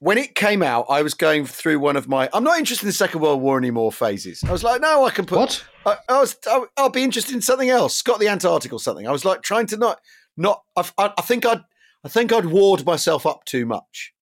[0.00, 2.28] when it came out, I was going through one of my.
[2.32, 3.92] I'm not interested in the Second World War anymore.
[3.92, 4.42] Phases.
[4.44, 5.38] I was like, no, I can put.
[5.38, 5.64] What?
[5.86, 6.36] I, I was.
[6.46, 7.94] I, I'll be interested in something else.
[7.94, 9.06] Scott the Antarctic or something.
[9.06, 10.00] I was like trying to not.
[10.36, 10.62] Not.
[10.76, 11.62] I, I, I think I'd.
[12.04, 14.12] I think I'd ward myself up too much,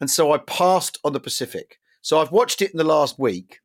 [0.00, 1.78] and so I passed on the Pacific.
[2.02, 3.60] So I've watched it in the last week,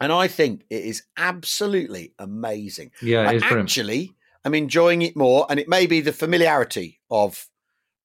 [0.00, 2.90] and I think it is absolutely amazing.
[3.00, 3.70] Yeah, I it is brilliant.
[3.70, 4.15] actually
[4.46, 7.48] am enjoying it more, and it may be the familiarity of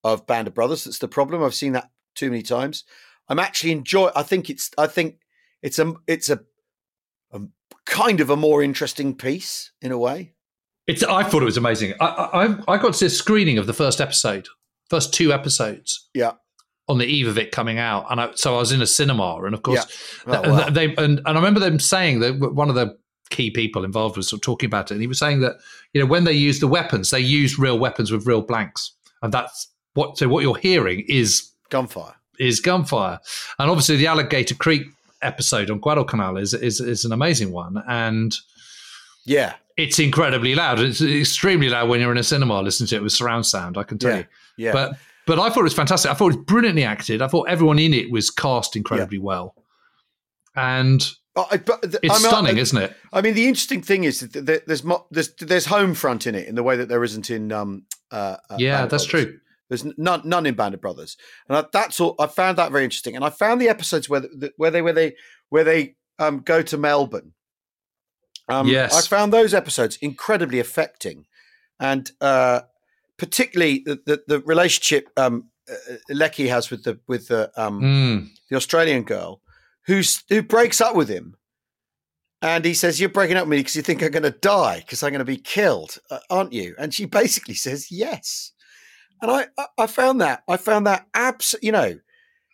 [0.03, 1.43] of Band of Brothers that's the problem.
[1.43, 2.83] I've seen that too many times.
[3.29, 4.09] I'm actually enjoy.
[4.15, 4.71] I think it's.
[4.77, 5.19] I think
[5.61, 5.93] it's a.
[6.07, 6.41] It's a,
[7.31, 7.41] a
[7.85, 10.33] kind of a more interesting piece in a way.
[10.87, 11.03] It's.
[11.03, 11.93] I thought it was amazing.
[12.01, 12.05] I,
[12.67, 14.47] I I got to see a screening of the first episode,
[14.89, 16.09] first two episodes.
[16.13, 16.33] Yeah.
[16.87, 19.41] On the eve of it coming out, and I, so I was in a cinema,
[19.43, 19.85] and of course,
[20.27, 20.41] Yeah.
[20.43, 20.69] Oh, wow.
[20.69, 22.97] they and, and I remember them saying that one of the
[23.31, 25.55] key people involved was sort of talking about it, and he was saying that
[25.93, 28.91] you know when they use the weapons, they use real weapons with real blanks,
[29.23, 30.17] and that's what.
[30.17, 32.13] So what you're hearing is Gunfire.
[32.39, 33.19] is gunfire,
[33.59, 34.83] and obviously the Alligator Creek
[35.23, 38.35] episode on Guadalcanal is is is an amazing one, and
[39.25, 39.53] Yeah.
[39.77, 40.79] it's incredibly loud.
[40.79, 43.77] It's extremely loud when you're in a cinema listening to it with surround sound.
[43.77, 44.25] I can tell Yeah, you.
[44.57, 44.71] yeah.
[44.73, 46.09] But but I thought it was fantastic.
[46.11, 47.21] I thought it was brilliantly acted.
[47.21, 49.53] I thought everyone in it was cast incredibly well,
[50.55, 52.95] and I- but the- it's I mean, stunning, I, isn't it?
[53.13, 56.47] I mean, the interesting thing is that there's mo- there's there's home front in it
[56.47, 59.25] in the way that there isn't in um uh, uh, Yeah, Band that's Brothers.
[59.29, 59.39] true.
[59.69, 61.15] There's none none in Band of Brothers,
[61.47, 62.15] and I, that's all.
[62.19, 64.91] I found that very interesting, and I found the episodes where the, where they where
[64.93, 65.15] they
[65.49, 67.33] where they um go to Melbourne.
[68.49, 68.93] Um, Yes.
[68.93, 71.25] I found those episodes incredibly affecting,
[71.79, 72.61] and uh,
[73.17, 78.27] particularly the, the the relationship um uh, Leckie has with the with the um Mm.
[78.49, 79.41] the Australian girl,
[79.87, 81.35] who's who breaks up with him,
[82.41, 84.79] and he says, "You're breaking up with me because you think I'm going to die
[84.79, 88.51] because I'm going to be killed, uh, aren't you?" And she basically says, "Yes."
[89.21, 91.99] And I, I, I found that I found that abs, you know,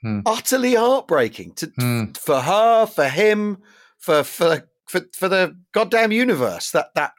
[0.03, 0.19] Hmm.
[0.27, 2.03] utterly heartbreaking to Hmm.
[2.11, 3.57] for her, for him,
[3.97, 7.13] for for for for the goddamn universe that that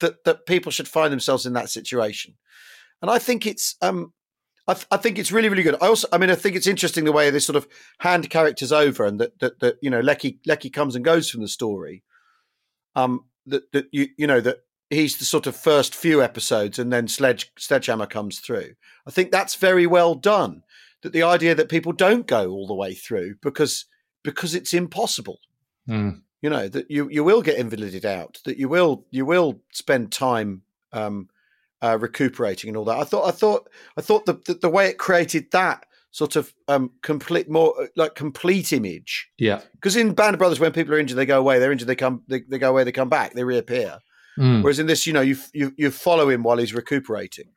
[0.00, 2.34] that that people should find themselves in that situation.
[3.00, 4.12] And I think it's um
[4.66, 5.76] I, th- I think it's really, really good.
[5.82, 8.72] I also, I mean, I think it's interesting the way this sort of hand characters
[8.72, 12.02] over, and that that, that you know, Leckie Leckie comes and goes from the story.
[12.96, 14.58] Um, that that you you know that
[14.90, 18.74] he's the sort of first few episodes, and then Sledge Sledgehammer comes through.
[19.06, 20.62] I think that's very well done.
[21.02, 23.84] That the idea that people don't go all the way through because
[24.22, 25.40] because it's impossible.
[25.88, 26.22] Mm.
[26.40, 28.40] You know that you you will get invalided out.
[28.46, 30.62] That you will you will spend time.
[30.92, 31.28] Um,
[31.84, 32.98] uh, recuperating and all that.
[32.98, 33.68] I thought, I thought,
[33.98, 35.78] I thought the, the the way it created that
[36.10, 39.28] sort of um complete, more uh, like complete image.
[39.38, 39.60] Yeah.
[39.74, 41.58] Because in Band of Brothers, when people are injured, they go away.
[41.58, 43.98] They're injured, they come, they, they go away, they come back, they reappear.
[44.38, 44.62] Mm.
[44.62, 47.48] Whereas in this, you know, you you you follow him while he's recuperating.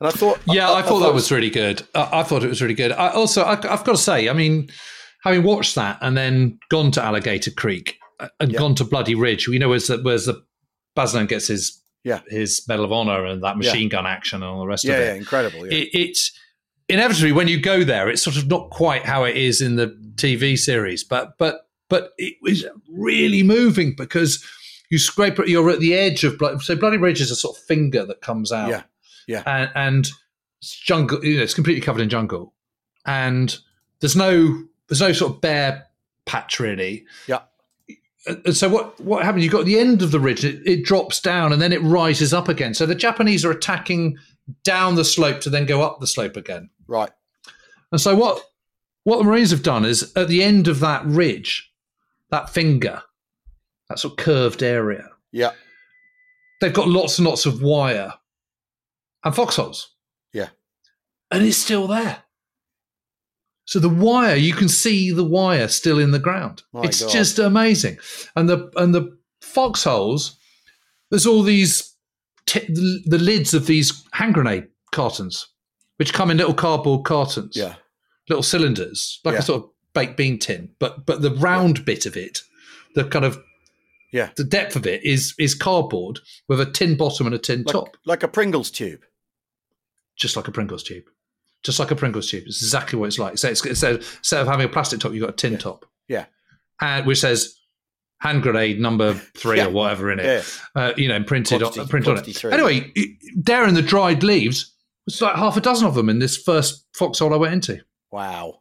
[0.00, 1.82] And I thought, Yeah, I, thought that was really good.
[1.94, 2.90] I, I thought it was really good.
[2.92, 4.68] I also, I, I've got to say, I mean,
[5.22, 8.58] having watched that and then gone to Alligator Creek uh, and Yeah.
[8.58, 10.42] gone to Bloody Ridge, you know, where's the, where's the
[10.96, 12.20] Basilone gets his Yeah.
[12.28, 13.70] his Medal of Honor and that Yeah.
[13.70, 15.16] machine gun action and all the rest yeah, of yeah, it.
[15.16, 15.66] incredible.
[15.66, 15.88] Yeah, it.
[15.92, 16.32] It's
[16.88, 19.88] inevitably when you go there, it's sort of not quite how it is in the
[20.16, 24.44] TV series, but but but it was really moving because
[24.90, 25.48] you scrape it.
[25.48, 28.20] You're at the edge of Bloody, so Bloody Ridge is a sort of finger that
[28.20, 28.68] comes out.
[28.68, 28.82] Yeah.
[29.26, 29.42] Yeah.
[29.46, 30.08] and, and
[30.60, 31.24] it's jungle.
[31.24, 32.52] You know, it's completely covered in jungle,
[33.06, 33.56] and
[34.00, 35.86] there's no there's no sort of bare
[36.26, 37.06] patch really.
[37.26, 37.40] Yeah.
[38.26, 39.44] And and so what what happened?
[39.44, 40.44] You got the end of the ridge.
[40.44, 42.74] It, it drops down and then it rises up again.
[42.74, 44.18] So the Japanese are attacking
[44.62, 46.70] down the slope to then go up the slope again.
[46.86, 47.10] right.
[47.92, 48.42] And so what
[49.04, 51.70] what the Marines have done is at the end of that ridge,
[52.30, 53.02] that finger,
[53.88, 55.52] that sort of curved area, Yeah,
[56.60, 58.14] they've got lots and lots of wire
[59.22, 59.94] and foxholes.
[60.32, 60.48] Yeah.
[61.30, 62.23] And it's still there.
[63.66, 66.62] So the wire, you can see the wire still in the ground.
[66.72, 67.10] My it's God.
[67.10, 67.98] just amazing.
[68.36, 70.36] And the and the foxholes,
[71.10, 71.94] there's all these
[72.46, 75.48] t- the, the lids of these hand grenade cartons,
[75.96, 77.76] which come in little cardboard cartons yeah,
[78.28, 79.38] little cylinders, like Yeah.
[79.40, 82.42] a sort of baked bean tin, but but the round bit of it,
[82.94, 83.38] the kind of
[84.12, 84.30] Yeah.
[84.36, 87.72] the depth of it is is cardboard with a tin bottom and a tin like,
[87.72, 89.00] top, like a Pringles tube.
[90.16, 91.04] just like a Pringles tube,
[91.64, 92.44] just like a Pringles tube.
[92.46, 93.38] It's exactly what it's like.
[93.38, 96.26] So it's, instead, instead of having a plastic top, you've got a tin top, Yeah.
[96.80, 97.58] and which says
[98.20, 99.66] hand grenade number three Yeah.
[99.66, 100.42] or whatever in it, Yeah,
[100.82, 102.36] uh, you know, printed on Quantity- printed on it.
[102.36, 102.52] three.
[102.52, 102.92] Anyway,
[103.36, 104.72] there in the dried leaves,
[105.06, 107.80] it's like half a dozen of them in this first foxhole I went into.
[108.10, 108.60] wow.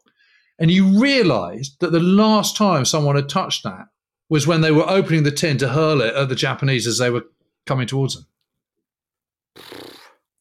[0.60, 3.88] And you realized that the last time someone had touched that
[4.30, 7.10] was when they were opening the tin to hurl it at the Japanese as they
[7.10, 7.26] were
[7.66, 8.28] coming towards them.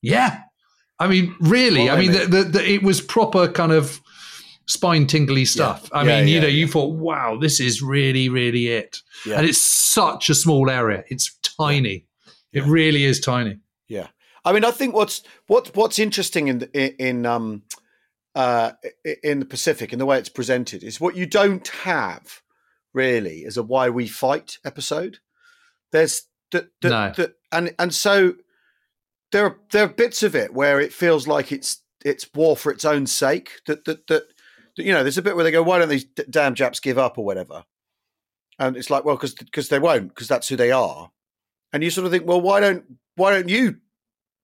[0.02, 0.42] Yeah.
[1.02, 4.00] I mean, really, I mean, the, the, the, it was proper kind of
[4.66, 5.88] spine tingly stuff.
[5.92, 6.52] I Yeah, mean, you know, yeah.
[6.60, 8.98] you thought, wow, this is really, really it.
[9.26, 9.38] Yeah.
[9.38, 11.04] And it's such a small area.
[11.08, 12.06] It's tiny.
[12.52, 12.64] It Yeah.
[12.68, 13.58] really is tiny.
[13.88, 14.08] Yeah,
[14.44, 17.62] I mean, I think what's what what's interesting in the, in, in um
[18.34, 18.72] uh
[19.22, 22.40] in the Pacific and the way it's presented is what you don't have
[22.94, 25.18] really is a why we fight episode.
[25.90, 26.22] There's
[26.52, 27.12] the, the, No.
[27.16, 28.34] the and and so
[29.32, 32.70] there are there are bits of it where it feels like it's it's war for
[32.72, 33.60] its own sake.
[33.66, 34.22] That that that,
[34.76, 36.80] that you know, there's a bit where they go, why don't these d- damn Japs
[36.80, 37.64] give up or whatever?
[38.58, 41.10] And it's like, well, because because they won't, because that's who they are.
[41.72, 42.84] And you sort of think, well, why don't
[43.16, 43.76] why don't you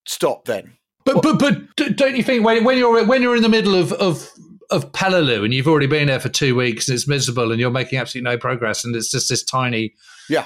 [0.07, 0.73] stop then?
[1.05, 3.93] But but but don't you think when, when you're when you're in the middle of
[3.95, 4.29] of
[4.71, 7.71] of Peleliu and you've already been there for two weeks and it's miserable and you're
[7.71, 9.95] making absolutely no progress and it's just this tiny
[10.29, 10.45] Yeah.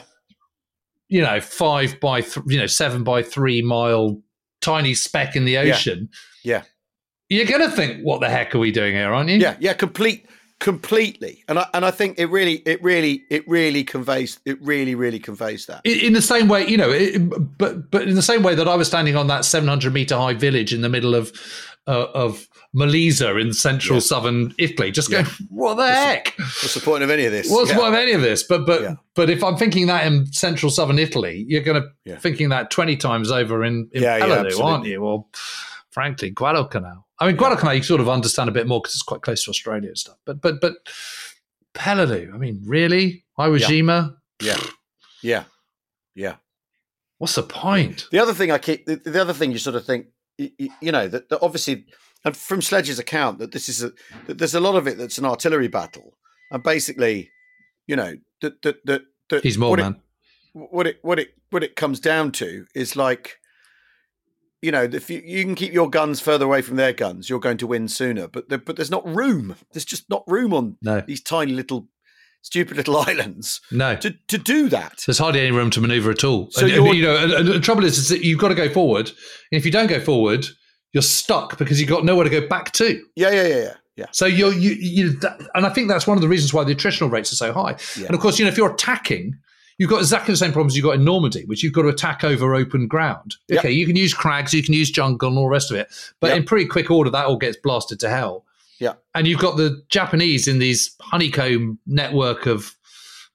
[1.09, 4.21] you know five by th- you know seven by three mile
[4.63, 6.09] tiny speck in the ocean
[6.45, 6.63] Yeah.
[7.29, 9.37] you're gonna think what the heck are we doing here aren't you?
[9.37, 10.27] Yeah, yeah, complete
[10.61, 11.43] completely.
[11.49, 15.19] And i and i think it really it really it really conveys it really really
[15.19, 15.81] conveys that.
[15.85, 17.19] In, in the same way you know it,
[17.59, 20.35] but but in the same way that i was standing on that 700 meter high
[20.35, 21.33] village in the middle of
[21.89, 24.01] uh, of Molise in central Yeah.
[24.01, 25.23] southern Italy, just Yeah.
[25.23, 26.35] going, what the heck?
[26.39, 27.75] what's the point of any of this What's Yeah.
[27.77, 28.43] the point of any of this?
[28.45, 32.49] But but but if I'm thinking that in central southern Italy, you're going to thinking
[32.49, 35.03] that 20 times over in, in Yeah, yeah, Peleliu, aren't you?
[35.03, 35.27] Or
[35.91, 37.07] frankly, Guadalcanal.
[37.19, 39.51] I mean, Guadalcanal you sort of understand a bit more because it's quite close to
[39.51, 40.17] Australia and stuff.
[40.25, 40.77] But but but
[41.75, 43.67] Peleliu, I mean, really, Iwo Yeah.
[43.69, 44.17] Jima.
[44.43, 44.57] yeah
[45.23, 45.45] yeah
[46.15, 46.35] yeah
[47.19, 48.09] What's the point?
[48.11, 50.07] The other thing I keep, the, the other thing you sort of think,
[50.39, 50.51] you,
[50.81, 51.87] you know, that, that obviously,
[52.25, 53.93] and from Sledge's account, that this is a,
[54.27, 56.17] that there's a lot of it that's an artillery battle,
[56.51, 57.31] and basically,
[57.87, 59.93] you know, that that that, that He's more what man.
[60.55, 63.39] It, what it what it what it comes down to is like,
[64.61, 67.41] you know, if you, you can keep your guns further away from their guns, you're
[67.41, 68.29] going to win sooner.
[68.29, 69.57] But there, but there's not room.
[69.73, 71.89] There's just not room on No, these tiny little,
[72.43, 73.97] stupid little islands no.
[73.97, 75.03] to to do that.
[75.07, 76.49] There's hardly any room to maneuver at all.
[76.51, 78.55] So and, you're- you know, and, and the trouble is, is that you've got to
[78.55, 80.47] go forward, and if you don't go forward,
[80.93, 83.05] you're stuck because you've got nowhere to go back to.
[83.17, 84.07] Yeah, yeah, yeah, yeah, yeah.
[84.13, 86.75] So you're you, you that, and I think that's one of the reasons why the
[86.75, 87.77] attritional rates are so high.
[87.97, 88.07] Yeah.
[88.07, 89.37] And of course, you know, if you're attacking,
[89.79, 92.25] you've got exactly the same problems you've got in Normandy, which you've got to attack
[92.25, 93.37] over open ground.
[93.49, 93.59] Yep.
[93.61, 95.89] Okay, you can use crags, you can use jungle, and all the rest of it,
[96.21, 96.37] but Yep.
[96.37, 98.45] in pretty quick order, that all gets blasted to hell.
[98.79, 98.95] Yeah.
[99.15, 102.77] And you've got the Japanese in these honeycomb network of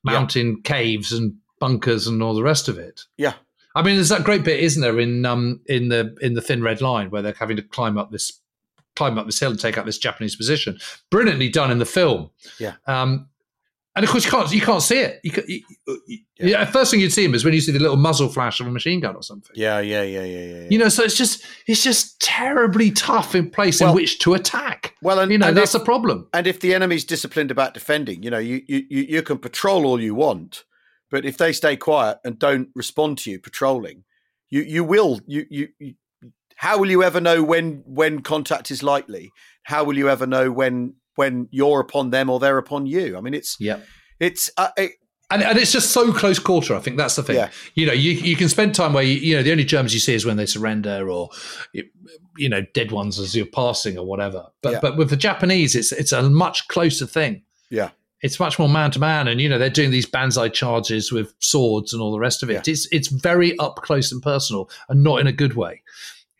[0.04, 3.02] mountain caves and bunkers and all the rest of it.
[3.18, 3.34] Yeah.
[3.78, 6.62] I mean, there's that great bit, isn't there, in um in the in the thin
[6.64, 8.32] red line where they're having to climb up this
[8.96, 10.78] climb up this hill and take out this Japanese position.
[11.12, 12.32] Brilliantly done in the film.
[12.60, 12.74] Yeah.
[12.88, 13.28] Um,
[13.96, 15.20] and of course you can't you can't see it.
[15.24, 15.62] You, you,
[16.08, 16.46] you, Yeah.
[16.48, 16.66] yeah.
[16.66, 18.72] First thing you'd see him is when you see the little muzzle flash of a
[18.72, 19.52] machine gun or something.
[19.56, 20.62] Yeah, yeah, yeah, yeah, yeah.
[20.62, 20.68] yeah.
[20.70, 24.34] You know, so it's just it's just terribly tough in place Well- in which to
[24.36, 24.94] attack.
[25.02, 26.28] well, and, You know, and that's if, a problem.
[26.34, 30.00] and if the enemy's disciplined about defending, you know, you you you can patrol all
[30.02, 30.64] you want,
[31.12, 34.04] but if they stay quiet and don't respond to you patrolling,
[34.50, 35.68] you you will you you.
[35.80, 35.94] you
[36.60, 39.32] how will you ever know when when contact is likely?
[39.64, 43.16] How will you ever know when when you're upon them or they're upon you?
[43.18, 43.80] I mean, it's Yeah.
[44.20, 44.94] it's uh, it,
[45.30, 46.74] And, and it's just so close quarter.
[46.74, 47.36] I think that's the thing.
[47.36, 47.50] Yeah.
[47.76, 50.00] You know, you you can spend time where you, you know the only Germans you
[50.00, 51.30] see is when they surrender or
[52.38, 54.48] you, know dead ones as you're passing or whatever.
[54.64, 54.80] But Yeah.
[54.82, 57.44] but with the Japanese, it's it's a much closer thing.
[57.70, 57.90] yeah
[58.22, 61.34] It's much more man to man, and you know they're doing these banzai charges with
[61.40, 62.54] swords and all the rest of it.
[62.54, 62.74] Yeah.
[62.74, 65.82] It's it's very up close and personal, and not in a good way.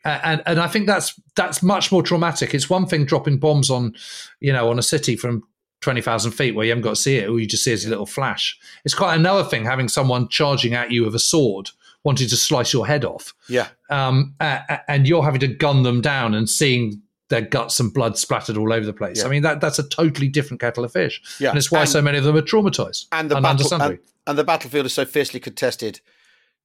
[0.04, 2.54] And and I think that's that's much more traumatic.
[2.54, 3.94] It's one thing dropping bombs on,
[4.40, 5.44] you know, on a city from
[5.80, 7.74] twenty thousand feet where you haven't got to see it, or you just see it
[7.74, 8.58] as a little flash.
[8.84, 11.70] It's quite another thing having someone charging at you with a sword,
[12.04, 16.34] wanting to slice your head off, yeah um, and you're having to gun them down
[16.34, 19.18] and seeing their guts and blood splattered all over the place.
[19.18, 19.26] Yeah.
[19.26, 21.50] I mean, that that's a totally different kettle of fish, yeah.
[21.50, 23.98] and it's why And- so many of them are traumatized and the and battle and,
[24.26, 26.00] and the battlefield is so fiercely contested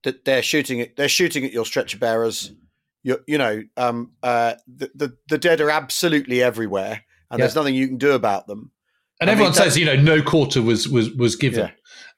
[0.04, 2.52] that they're shooting at they're shooting at your stretcher bearers.
[3.04, 7.46] You you know um, uh, the, the the dead are absolutely everywhere, and Yeah.
[7.46, 8.72] there's nothing you can do about them.
[9.20, 11.72] And I everyone that- says, you know, no quarter was was was given,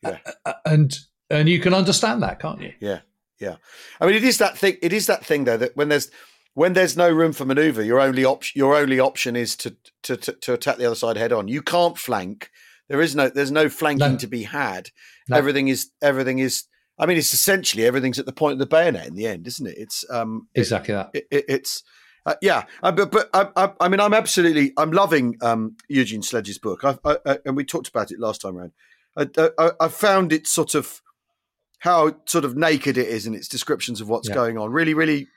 [0.04, 0.32] Yeah, yeah.
[0.46, 0.96] Uh, and
[1.32, 2.74] and you can understand that, can't you?
[2.80, 3.00] Yeah,
[3.40, 3.56] yeah.
[4.00, 4.78] I mean, it is that thing.
[4.84, 6.12] It is that thing though that when there's
[6.56, 10.18] when there's no room for manoeuvre, your only option your only option is to to,
[10.18, 11.48] to to attack the other side head on.
[11.48, 12.50] You can't flank.
[12.90, 14.18] There is no there's no flanking No.
[14.18, 14.90] to be had.
[15.30, 15.38] No.
[15.38, 16.64] Everything is everything is.
[16.98, 19.68] I mean, it's essentially everything's at the point of the bayonet in the end, isn't
[19.68, 19.78] it?
[19.78, 21.10] It's um, it- Exactly that.
[21.14, 21.84] it, it, it's
[22.26, 26.24] uh, yeah, uh, but but I, I, I mean, I'm absolutely I'm loving um, Eugene
[26.24, 26.98] Sledge's book, I,
[27.46, 28.72] and we talked about it last time around.
[29.18, 31.02] I, found it sort of
[31.80, 34.36] how sort of naked it is in its descriptions of what's Yeah.
[34.36, 34.72] going on.
[34.72, 35.28] Really, really,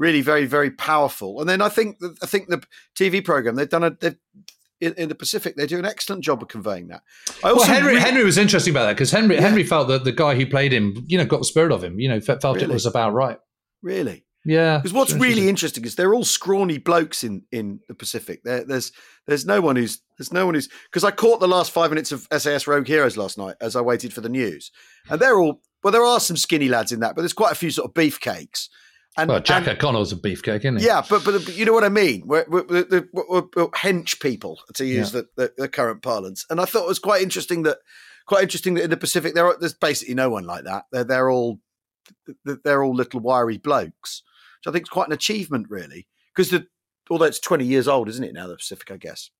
[0.00, 1.40] really, very, very powerful.
[1.40, 2.60] And then I think I think the
[2.98, 4.16] TV program they've done a they've
[4.80, 7.02] in, in the Pacific they do an excellent job of conveying that.
[7.44, 9.42] I Well, Henry really- Henry was interesting about that because Henry Yeah.
[9.42, 12.00] Henry felt that the guy who played him, you know, got the spirit of him.
[12.00, 13.38] You know, fe- felt it was about right.
[13.82, 15.82] really Yeah, Because what's it's really interesting.
[15.82, 18.42] interesting is they're all scrawny blokes in in the Pacific.
[18.42, 18.90] There, there's
[19.26, 22.10] there's no one who's there's no one who's because I caught the last five minutes
[22.10, 24.70] of SAS Rogue Heroes last night as I waited for the news,
[25.10, 25.92] and they're all well.
[25.92, 28.68] There are some skinny lads in that, but there's quite a few sort of beefcakes.
[29.16, 30.86] And, Well, Jack and- O'Connell's a beefcake, isn't he?
[30.86, 32.22] yeah, but, but you know what I mean.
[32.26, 36.64] We're, we're, we're, we're, hench people to use the, the, the current parlance, and I
[36.64, 37.78] thought it was quite interesting that
[38.26, 40.84] quite interesting that in the Pacific there are, there's basically no one like that.
[40.92, 41.58] They're they're all
[42.44, 44.22] they're all little wiry blokes,
[44.64, 46.06] which I think is quite an achievement, really.
[46.34, 46.66] Because the
[47.10, 48.46] although it's twenty years old, isn't it now?
[48.46, 49.30] The Pacific, I guess,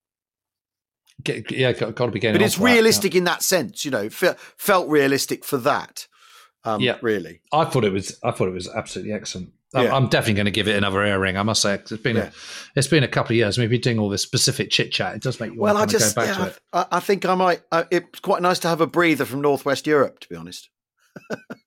[1.22, 2.38] Get- yeah, got, got to be getting.
[2.40, 2.74] but it's to that, yeah.
[2.74, 3.84] realistic in that sense.
[3.84, 6.08] You know, fe- felt realistic for that.
[6.64, 6.98] Um, Yeah.
[7.02, 7.40] really.
[7.52, 8.18] I thought it was.
[8.22, 9.52] I thought it was absolutely excellent.
[9.74, 9.94] I'm, Yeah.
[9.96, 11.36] I'm definitely going to give it another airing.
[11.36, 12.22] I must say, it's been Yeah.
[12.24, 12.32] a,
[12.76, 13.56] it's been a couple of years.
[13.56, 15.14] We've been doing all this specific chit chat.
[15.14, 16.58] It does make you Well, I just, go back yeah, to it.
[16.72, 17.62] I, I think I might.
[17.70, 20.68] Uh, it's quite nice to have a breather from Northwest Europe, to be honest.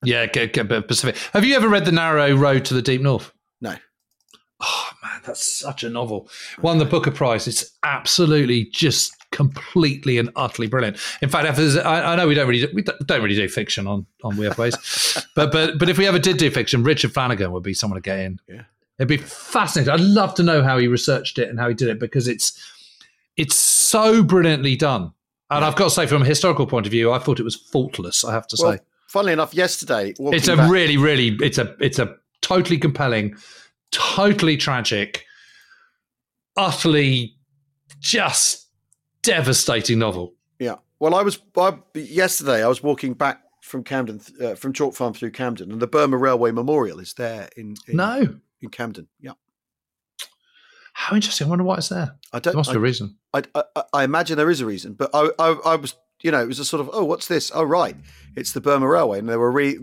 [0.04, 1.16] Yeah, get, get a bit of Pacific.
[1.32, 3.32] Have you ever read The Narrow Road to the Deep North?
[3.62, 3.74] No.
[4.60, 6.28] Oh man, that's such a novel.
[6.60, 7.48] Won the Booker Prize.
[7.48, 10.96] It's absolutely just completely and utterly brilliant.
[11.20, 13.48] In fact, if there's, I, I know we don't really do, we don't really do
[13.48, 14.74] fiction on on Weird Ways,
[15.34, 18.02] but but but if we ever did do fiction, Richard Flanagan would be someone to
[18.02, 18.40] get in.
[18.48, 18.62] Yeah.
[18.98, 19.92] It'd be fascinating.
[19.92, 22.58] I'd love to know how he researched it and how he did it because it's
[23.36, 25.12] it's so brilliantly done.
[25.50, 27.54] And I've got to say, from a historical point of view, I thought it was
[27.56, 28.24] faultless.
[28.24, 28.78] I have to Well, say,
[29.08, 33.34] funnily enough, yesterday, it's a back- really, really, it's a it's a totally compelling,
[33.90, 35.24] totally tragic,
[36.56, 37.34] utterly
[38.00, 38.63] just
[39.24, 40.34] devastating novel.
[40.58, 40.76] Yeah.
[41.00, 42.64] Well, I was I, yesterday.
[42.64, 46.16] I was walking back from Camden, uh, from Chalk Farm through Camden, and the Burma
[46.16, 49.08] Railway Memorial is there in, in No, in Camden.
[49.20, 49.32] Yeah.
[50.94, 51.46] how interesting.
[51.46, 52.16] I wonder why it's there.
[52.32, 52.52] I don't.
[52.52, 53.16] There must I, be a reason.
[53.34, 56.40] I, I, I imagine there is a reason, but I, I, I was, you know,
[56.40, 57.50] it was a sort of, oh, what's this?
[57.54, 57.96] Oh, right,
[58.36, 59.78] it's the Burma Railway, and there were re-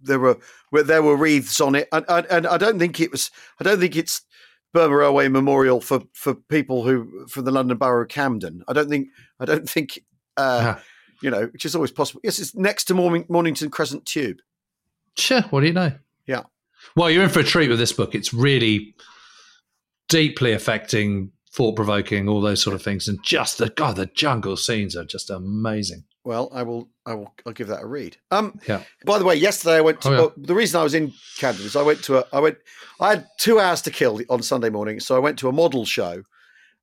[0.00, 0.38] there were
[0.72, 3.30] there were wreaths on it, and, and, and I don't think it was,
[3.60, 4.22] I don't think it's
[4.74, 8.62] Burma Railway Memorial for for people who for the London Borough of Camden.
[8.68, 9.08] I don't think,
[9.40, 10.00] I don't think,
[10.36, 10.82] uh, Ah.
[11.22, 12.20] you know, which is always possible.
[12.24, 14.38] Yes, it's next to Morning, Mornington Crescent Tube.
[15.16, 15.42] Sure.
[15.50, 15.92] What do you know?
[16.26, 16.42] Yeah.
[16.96, 18.14] Well, you're in for a treat with this book.
[18.14, 18.94] It's really
[20.08, 24.56] deeply affecting, thought provoking, all those sort of things, and just the God, the jungle
[24.56, 26.04] scenes are just amazing.
[26.24, 28.16] Well, I will, I will, I'll give that a read.
[28.30, 28.82] Um, Yeah.
[29.04, 30.08] By the way, yesterday I went to.
[30.08, 30.18] Oh, yeah.
[30.20, 32.24] well, the reason I was in Camden is I went to a.
[32.32, 32.56] I went.
[33.00, 35.84] I had two hours to kill on Sunday morning, so I went to a model
[35.84, 36.22] show,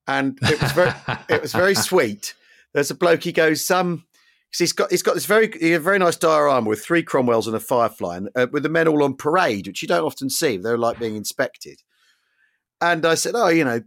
[0.08, 0.92] and it was very.
[1.30, 2.36] it was very sweet.
[2.74, 3.24] There's a bloke.
[3.24, 4.06] He goes, um,
[4.52, 7.02] 'cause he's got he's got this very he had a very nice diorama with three
[7.04, 10.06] Cromwells and a Firefly, and uh, with the men all on parade, which you don't
[10.06, 10.58] often see.
[10.58, 11.82] They're like being inspected.
[12.80, 13.82] And I said, oh, you know,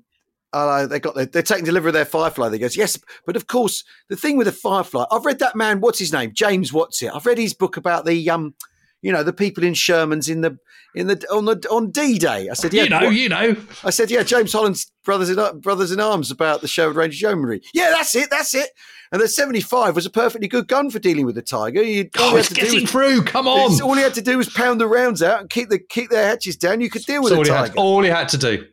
[0.55, 2.49] uh, they got their, they're taking delivery of their Firefly.
[2.49, 5.81] They goes, yes, but of course the thing with the Firefly, I've read that man.
[5.81, 6.33] What's his name?
[6.35, 6.73] James.
[6.73, 7.11] What's it?
[7.15, 8.55] I've read his book about the um,
[9.03, 10.57] you know, the people in Sherman's in the
[10.95, 12.49] in the on the on D Day.
[12.49, 13.57] I said, yeah, you know, what- you know.
[13.85, 17.61] I said, yeah, James Holland's brothers in brothers in arms about the Sherwood Rangers Yeomanry.
[17.75, 18.71] Yeah, that's it, that's it.
[19.13, 21.83] And the seventy five was a perfectly good gun for dealing with the tiger.
[21.83, 23.23] You, all, Oh, it's had to do getting was, through.
[23.25, 23.81] Come on.
[23.83, 26.27] all he had to do was pound the rounds out and keep the keep their
[26.27, 26.81] hatches down.
[26.81, 28.67] You could deal with That's the all, he had, all he had to do.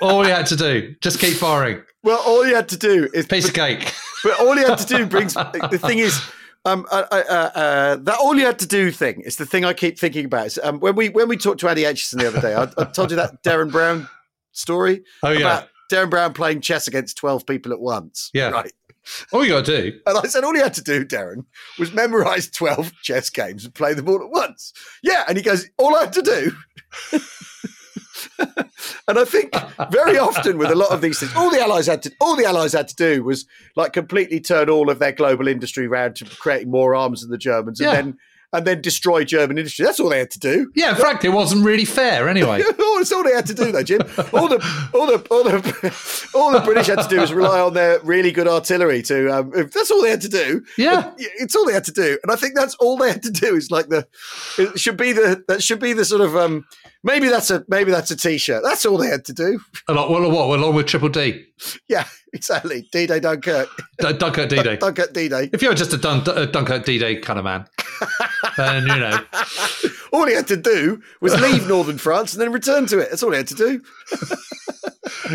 [0.00, 0.94] All he had to do.
[1.00, 1.82] Just keep firing.
[2.02, 3.92] well, all you had to do is Piece of cake.
[4.24, 6.20] But all you had to do brings the thing is
[6.64, 7.14] um uh, uh,
[7.54, 10.46] uh, that all you had to do thing is the thing I keep thinking about.
[10.46, 12.84] Is, um, when we when we talked to Andy Aitchison the other day, I, I
[12.86, 14.08] told you that Derren Brown
[14.52, 15.38] story Oh yeah.
[15.38, 18.30] about Derren Brown playing chess against twelve people at once.
[18.34, 18.50] Yeah.
[18.50, 18.72] right.
[19.32, 20.00] All you got to do.
[20.04, 21.46] And I said all you had to do, Derren,
[21.78, 24.72] was memorize twelve chess games and play them all at once.
[25.02, 26.52] Yeah, and he goes, all I had to do.
[29.08, 29.52] And I think
[29.90, 32.44] very often with a lot of these things, all the allies had to all the
[32.44, 36.24] allies had to do was like completely turn all of their global industry around to
[36.24, 37.94] creating more arms than the Germans, and Yeah.
[37.96, 38.18] then
[38.50, 39.84] and then destroy German industry.
[39.84, 40.72] That's all they had to do.
[40.74, 42.62] Yeah, frankly, it wasn't really fair anyway.
[42.96, 44.00] That's all they had to do, though, Jim.
[44.32, 47.74] All the, all the, all the, all the British had to do was rely on
[47.74, 49.28] their really good artillery to.
[49.28, 50.64] Um, if that's all they had to do.
[50.78, 51.12] Yeah.
[51.18, 53.54] it's all they had to do, and I think that's all they had to do.
[53.54, 54.08] Is like the,
[54.58, 56.64] it should be the that should be the sort of um,
[57.04, 58.62] maybe that's a maybe that's a t-shirt.
[58.62, 59.60] That's all they had to do.
[59.88, 60.58] A lot, well, what?
[60.58, 61.44] Along with Triple D.
[61.88, 62.88] Yeah, exactly.
[62.92, 63.68] D-Day Dunkirk,
[64.00, 64.76] D- Dunkirk D Day.
[64.80, 65.50] Dunkirk D-Day.
[65.52, 67.66] If you're just a Dun- a Dunkirk D Day kind of man,
[68.56, 69.18] then, you know.
[70.12, 73.10] All he had to do was leave northern France and then return to it.
[73.10, 73.82] That's all he had to do.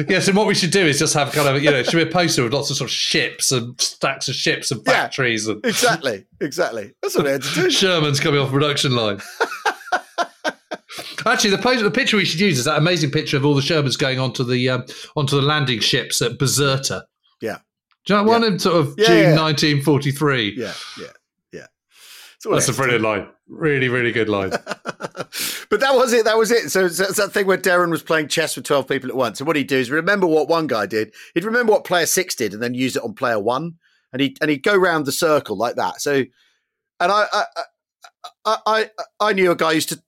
[0.08, 1.98] Yes, and what we should do is just have kind of, you know, it should
[2.04, 4.94] be a poster with lots of sort of ships and stacks of ships and Yeah.
[4.94, 6.94] factories and Exactly, exactly.
[7.02, 7.70] That's all he had to do.
[7.70, 9.20] Sherman's coming off production line.
[11.26, 13.62] Actually, the, poster, the picture we should use is that amazing picture of all the
[13.62, 14.86] Shermans going onto the um,
[15.16, 17.04] onto the landing ships at Bizerta.
[17.42, 17.58] Yeah.
[18.06, 19.42] Do you know that one in sort of Yeah, June yeah.
[19.42, 20.56] 1943?
[20.58, 21.08] Yeah, yeah,
[21.52, 21.60] yeah.
[21.62, 23.28] That's, all he That's a had to brilliant line.
[23.48, 24.50] Really, really good line.
[25.70, 26.26] but that was it.
[26.26, 26.70] That was it.
[26.70, 29.40] So it's, it's that thing where Derren was playing chess with 12 people at once.
[29.40, 31.14] And what he'd do is remember what one guy did.
[31.34, 33.76] He'd remember what player six did and then use it on player one.
[34.12, 36.02] And he'd, and he'd go round the circle like that.
[36.02, 36.24] So,
[37.00, 37.44] and I, I,
[38.46, 38.90] I, I,
[39.20, 40.02] I knew a guy who used to,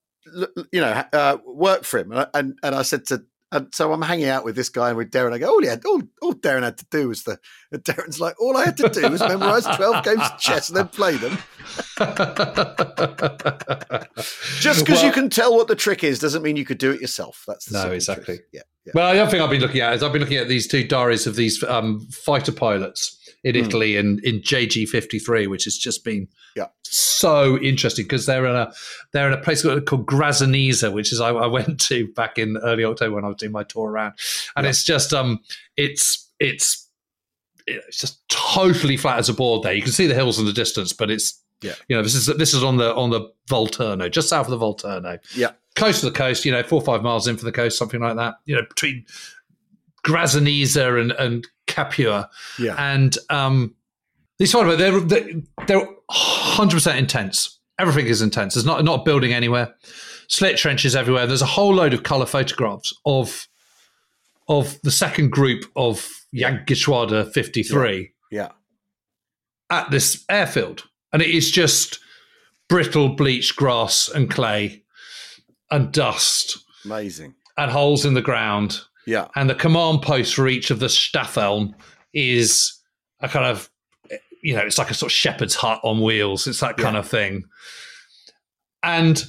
[0.71, 2.11] you know, uh, work for him.
[2.11, 4.89] And, I- and, and I said to, and so I'm hanging out with this guy
[4.89, 5.31] and with Derren.
[5.31, 7.37] I go, all had, all, all Derren had to do was the,
[7.71, 10.77] and Derren's like, all I had to do was memorize 12 games of chess and
[10.77, 11.37] then play them.
[14.59, 17.01] Just because you can tell what the trick is doesn't mean you could do it
[17.01, 17.43] yourself.
[17.47, 18.39] That's the No, exactly.
[18.51, 18.91] Yeah, yeah.
[18.95, 20.83] Well, the other thing I've been looking at is I've been looking at these two
[20.85, 25.77] diaries of these um, fighter pilots in Italy and in JG fifty three, which has
[25.77, 26.27] just been
[26.57, 26.65] Yeah.
[26.83, 28.73] so interesting because they're in a
[29.13, 32.57] they're in a place called, called Grazzanise, which is I, I went to back in
[32.57, 34.15] early October when I was doing my tour around,
[34.57, 35.39] and it's just um
[35.77, 36.89] it's it's
[37.67, 39.73] it's just totally flat as a board there.
[39.73, 41.73] You can see the hills in the distance, but it's Yeah.
[41.87, 44.65] you know this is this is on the on the Volturno, just south of the
[44.65, 45.51] Volturno Yeah.
[45.75, 48.01] close to the coast, you know, four or five miles in from the coast, something
[48.01, 49.05] like that, you know, between
[50.05, 52.29] Grazzanise and, and Capua.
[52.59, 52.75] Yeah.
[52.77, 53.75] And um,
[54.37, 57.59] these photos, they're, they're, they're 100% intense.
[57.79, 58.53] Everything is intense.
[58.53, 59.73] There's not, not a building anywhere,
[60.27, 61.27] slit trenches everywhere.
[61.27, 63.47] There's a whole load of color photographs of
[64.47, 68.49] of the second group of Jagdgeschwader 53 Yeah.
[69.71, 70.83] at this airfield.
[71.11, 71.99] And it is just
[72.69, 74.83] brittle bleached grass and clay
[75.71, 77.33] and dust Amazing.
[77.57, 78.81] and holes in the ground.
[79.05, 79.27] Yeah.
[79.35, 81.73] And the command post for each of the Staffeln
[82.13, 82.73] is
[83.21, 83.69] a kind of,
[84.41, 86.47] you know, it's like a sort of shepherd's hut on wheels.
[86.47, 86.99] It's that kind Yeah.
[86.99, 87.43] of thing.
[88.83, 89.23] And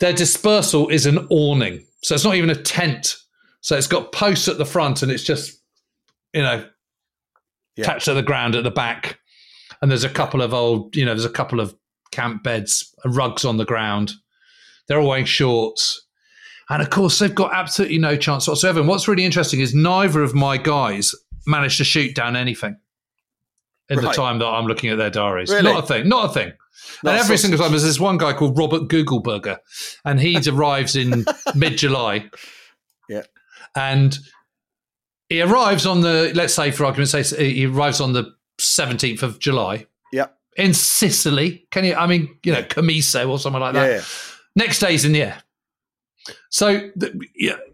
[0.00, 1.86] their dispersal is an awning.
[2.02, 3.16] So it's not even a tent.
[3.60, 5.60] So it's got posts at the front and it's just,
[6.32, 6.68] you know,
[7.76, 7.84] Yeah.
[7.84, 9.18] attached to the ground at the back.
[9.82, 11.74] And there's a couple of old, you know, there's a couple of
[12.10, 14.12] camp beds, rugs on the ground.
[14.88, 16.05] They're all wearing shorts.
[16.68, 18.80] And of course, they've got absolutely no chance whatsoever.
[18.80, 21.14] And what's really interesting is neither of my guys
[21.46, 22.76] managed to shoot down anything
[23.88, 25.50] in the time that I'm looking at their diaries.
[25.50, 25.62] Really?
[25.62, 26.08] Not a thing.
[26.08, 26.52] Not a thing.
[27.02, 29.58] Not and every single time, there's this one guy called Robert Googleberger,
[30.04, 32.28] and he arrives in mid July.
[33.08, 33.22] Yeah.
[33.76, 34.18] And
[35.28, 39.38] he arrives on the, let's say, for argument's sake, he arrives on the 17th of
[39.38, 40.26] July Yeah.
[40.56, 41.66] in Sicily.
[41.70, 43.86] Can you, I mean, you know, Comiso or something like that.
[43.88, 43.96] Yeah.
[43.96, 44.02] yeah.
[44.54, 45.42] Next day's in the air.
[46.50, 46.90] So,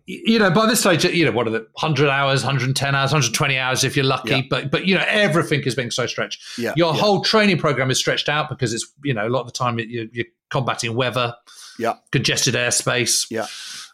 [0.07, 3.59] you know, by this stage, you know, what are the 100 hours, 110 hours, 120
[3.59, 4.30] hours if you're lucky.
[4.30, 4.42] Yeah.
[4.50, 6.42] But, but you know, everything is being so stretched.
[6.59, 6.72] Yeah.
[6.76, 7.00] Your yeah.
[7.00, 9.78] whole training program is stretched out because it's, you know, a lot of the time
[9.78, 11.34] you're, you're combating weather,
[11.78, 11.94] Yeah.
[12.11, 13.46] congested airspace, Yeah.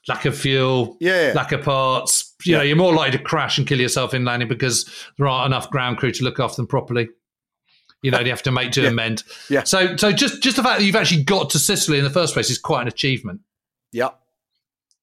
[0.08, 1.32] lack of fuel, Yeah.
[1.34, 2.34] lack of parts.
[2.44, 4.88] You know, you're more likely to crash and kill yourself in landing because
[5.18, 7.08] there aren't enough ground crew to look after them properly.
[8.02, 9.24] You know, you have to make do and mend.
[9.50, 9.64] Yeah.
[9.64, 12.32] So, so just just the fact that you've actually got to Sicily in the first
[12.32, 13.40] place is quite an achievement.
[13.90, 14.10] Yeah.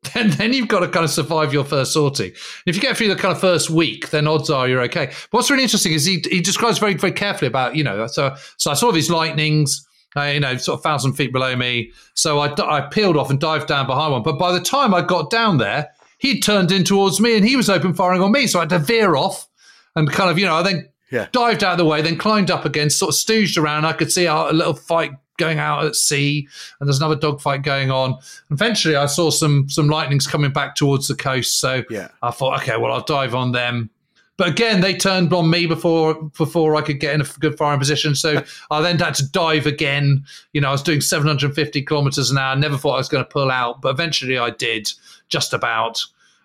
[0.15, 2.33] And then you've got to kind of survive your first sortie.
[2.65, 5.07] If you get through the kind of first week, then odds are you're okay.
[5.07, 8.35] But what's really interesting is he, he describes very, very carefully about, you know, so
[8.57, 9.85] so I saw these lightnings,
[10.15, 11.91] uh, you know, sort of thousand feet below me.
[12.13, 14.23] So I, I peeled off and dived down behind one.
[14.23, 15.89] But by the time I got down there,
[16.19, 18.47] he'd turned in towards me and he was open firing on me.
[18.47, 19.47] So I had to veer off
[19.95, 21.27] and kind of, you know, I then Yeah.
[21.33, 23.85] dived out of the way, then climbed up again, sort of stooged around.
[23.85, 26.47] I could see a, a little fight going out at sea,
[26.79, 28.17] and there's another dogfight going on.
[28.51, 32.09] Eventually, I saw some some lightnings coming back towards the coast, so Yeah.
[32.21, 33.89] I thought, okay, well, I'll dive on them.
[34.37, 37.79] But again, they turned on me before before I could get in a good firing
[37.79, 38.15] position.
[38.15, 40.25] So I then had to dive again.
[40.51, 42.55] You know, I was doing 750 kilometers an hour.
[42.55, 44.91] Never thought I was going to pull out, but eventually I did,
[45.29, 46.01] just about.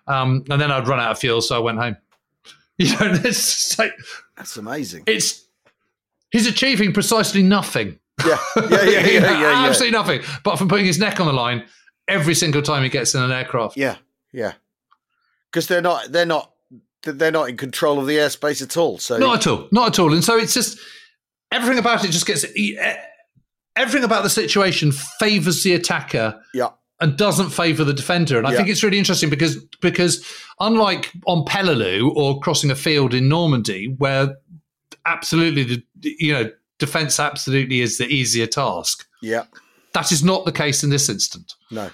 [0.06, 1.96] Um, and then I'd run out of fuel, so I went home.
[2.78, 3.92] You know, it's like
[4.38, 5.02] That's amazing.
[5.06, 5.44] it's
[6.30, 7.98] he's achieving precisely nothing.
[8.26, 8.38] Yeah.
[8.56, 8.68] Yeah.
[8.68, 8.90] Yeah.
[8.90, 9.06] Yeah.
[9.06, 9.40] Yeah.
[9.40, 9.66] Yeah.
[9.66, 11.64] absolutely nothing, but from putting his neck on the line
[12.08, 13.76] every single time he gets in an aircraft.
[13.76, 13.96] Yeah.
[14.32, 14.52] Yeah.
[15.50, 16.10] Because they're not.
[16.12, 16.52] They're not.
[17.02, 18.98] They're not in control of the airspace at all.
[18.98, 20.12] So Not at all, not at all.
[20.12, 20.78] And so it's just
[21.50, 22.44] everything about it just gets
[23.74, 26.68] everything about the situation favors the attacker yeah.
[27.00, 28.36] and doesn't favor the defender.
[28.36, 28.58] And I Yeah.
[28.58, 30.24] think it's really interesting because because
[30.60, 34.36] unlike on Peleliu or crossing a field in Normandy, where
[35.06, 36.50] absolutely the you know
[36.80, 39.06] defense absolutely is the easier task.
[39.22, 39.44] Yeah.
[39.94, 41.90] That is not the case in this instant No.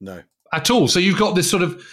[0.00, 0.22] No.
[0.52, 0.88] at all.
[0.88, 1.84] So you've got this sort of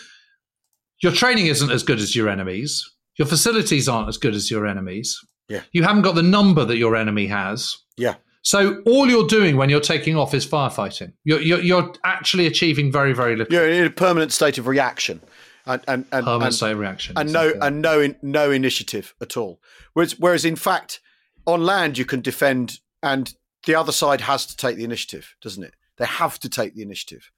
[1.02, 2.90] your training isn't as good as your enemies.
[3.18, 5.20] Your facilities aren't as good as your enemies.
[5.50, 5.62] Yeah.
[5.72, 7.78] You haven't got the number that your enemy has.
[7.98, 8.16] Yeah.
[8.42, 11.14] So all you're doing when you're taking off is firefighting.
[11.24, 15.20] You're, you're, you're actually achieving very, very little You're in a permanent state of reaction,
[15.66, 17.14] and and and, permanent and, state reaction.
[17.18, 19.60] and no and no no initiative at all.
[19.94, 21.00] Whereas whereas in fact
[21.46, 23.34] on land you can defend, and
[23.66, 25.74] the other side has to take the initiative, doesn't it?
[25.98, 27.32] They have to take the initiative,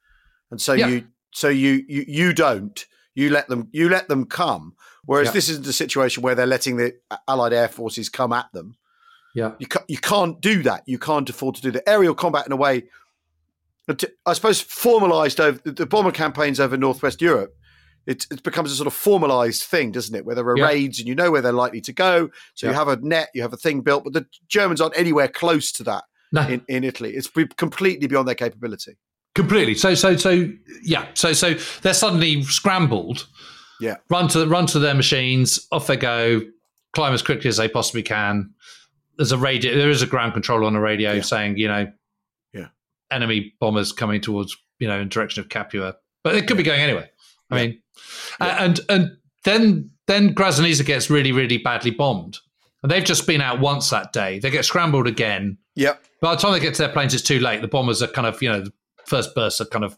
[0.51, 0.87] and so Yeah.
[0.87, 2.85] you so you you you don't.
[3.15, 4.75] You let them you let them come.
[5.05, 5.33] Whereas Yeah.
[5.33, 8.75] this isn't a situation where they're letting the uh, Allied air forces come at them.
[9.33, 9.53] yeah.
[9.59, 10.83] You ca- you can't do that.
[10.85, 11.87] You can't afford to do that.
[11.89, 12.83] Aerial combat in a way,
[14.25, 17.55] I suppose, formalised over the bomber campaigns over Northwest Europe.
[18.07, 20.25] It, it becomes a sort of formalised thing, doesn't it?
[20.25, 20.65] Where there are Yeah.
[20.67, 22.29] raids and you know where they're likely to go.
[22.55, 25.27] So you have a net, you have a thing built, but the Germans aren't anywhere
[25.27, 27.13] close to that No, in, in Italy.
[27.15, 28.97] It's completely beyond their capability.
[29.35, 29.75] completely.
[29.75, 30.49] So, so, so,
[30.81, 31.05] yeah.
[31.13, 33.27] So, so they're suddenly scrambled.
[33.79, 33.97] Yeah.
[34.09, 35.67] Run to run to their machines.
[35.71, 36.41] Off they go.
[36.93, 38.51] climb as quickly as they possibly can.
[39.17, 39.75] There's a radio.
[39.77, 41.21] There is a ground control on a radio Yeah.
[41.21, 41.91] saying, you know,
[42.53, 42.69] Yeah.
[43.11, 46.79] enemy bombers coming towards, you know, in direction of Capua, but it could be going
[46.81, 47.09] anywhere.
[47.49, 47.81] I mean,
[48.39, 52.39] a- and and then then Grazzanise gets really really badly bombed,
[52.83, 54.39] and they've just been out once that day.
[54.39, 55.57] They get scrambled again.
[55.75, 56.03] Yep.
[56.21, 57.61] By the time they get to their planes, it's too late.
[57.61, 58.73] The bombers are kind of, you know, the
[59.05, 59.95] first bursts are kind of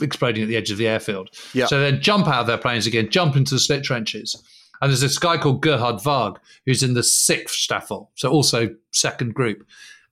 [0.00, 1.28] exploding at the edge of the airfield.
[1.52, 1.66] Yeah.
[1.66, 4.42] So then jump out of their planes again, jump into the slit trenches.
[4.80, 9.34] And there's this guy called Gerhard Varg, who's in the sixth Staffel, so also second
[9.34, 9.66] group.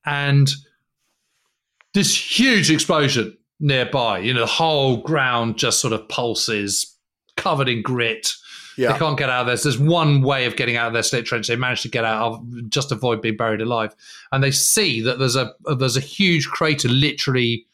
[0.05, 0.51] And
[1.95, 6.95] this huge explosion nearby, you know, the whole ground just sort of pulses,
[7.37, 8.33] covered in grit.
[8.93, 9.63] They can't get out of this.
[9.63, 11.49] There's one way of getting out of their slit trench.
[11.49, 13.95] They managed to get out of just avoid being buried alive.
[14.33, 17.67] And they see that there's a there's a huge crater literally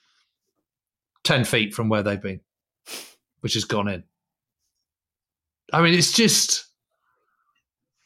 [1.24, 2.40] ten feet from where they've been,
[3.40, 4.04] which has gone in.
[5.72, 6.66] I mean, it's just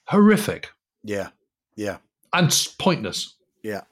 [0.04, 0.70] horrific
[1.04, 1.28] Yeah.
[1.74, 1.98] Yeah.
[2.32, 3.34] and pointless.
[3.62, 3.82] Yeah.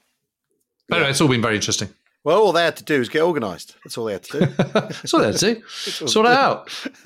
[0.87, 1.89] But anyway, it's all been very interesting.
[2.25, 3.75] Well, all they had to do was get organised.
[3.83, 4.45] That's all they had to do.
[4.73, 5.61] That's all there to see.
[5.67, 6.67] Sort it out.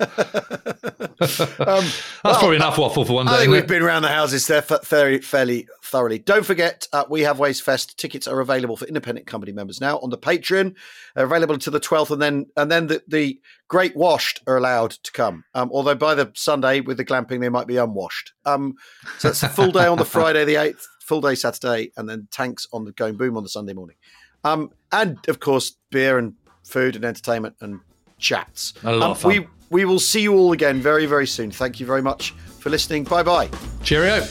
[1.60, 1.84] um,
[2.24, 3.32] That's probably enough waffle for one day.
[3.32, 3.68] I think we've it?
[3.68, 6.20] been around the houses there fairly, fairly thoroughly.
[6.20, 9.98] Don't forget, uh, we have Ways Fest tickets are available for independent company members now
[9.98, 10.74] on the Patreon,
[11.14, 14.92] They're available until the twelfth, and then and then the, the Great Washed are allowed
[14.92, 15.44] to come.
[15.54, 18.32] Um, although by the Sunday with the glamping, they might be unwashed.
[18.46, 18.76] Um,
[19.18, 22.26] so it's a full day on the Friday the eighth, full day Saturday, and then
[22.30, 23.96] tanks on the going boom on the Sunday morning.
[24.44, 26.34] Um, and of course, beer and
[26.64, 27.80] food and entertainment and
[28.18, 28.74] chats.
[28.84, 29.28] A lot Um, of fun.
[29.32, 31.50] We we will see you all again very very soon.
[31.50, 33.04] Thank you very much for listening.
[33.04, 33.48] Bye bye.
[33.82, 34.26] Cheerio.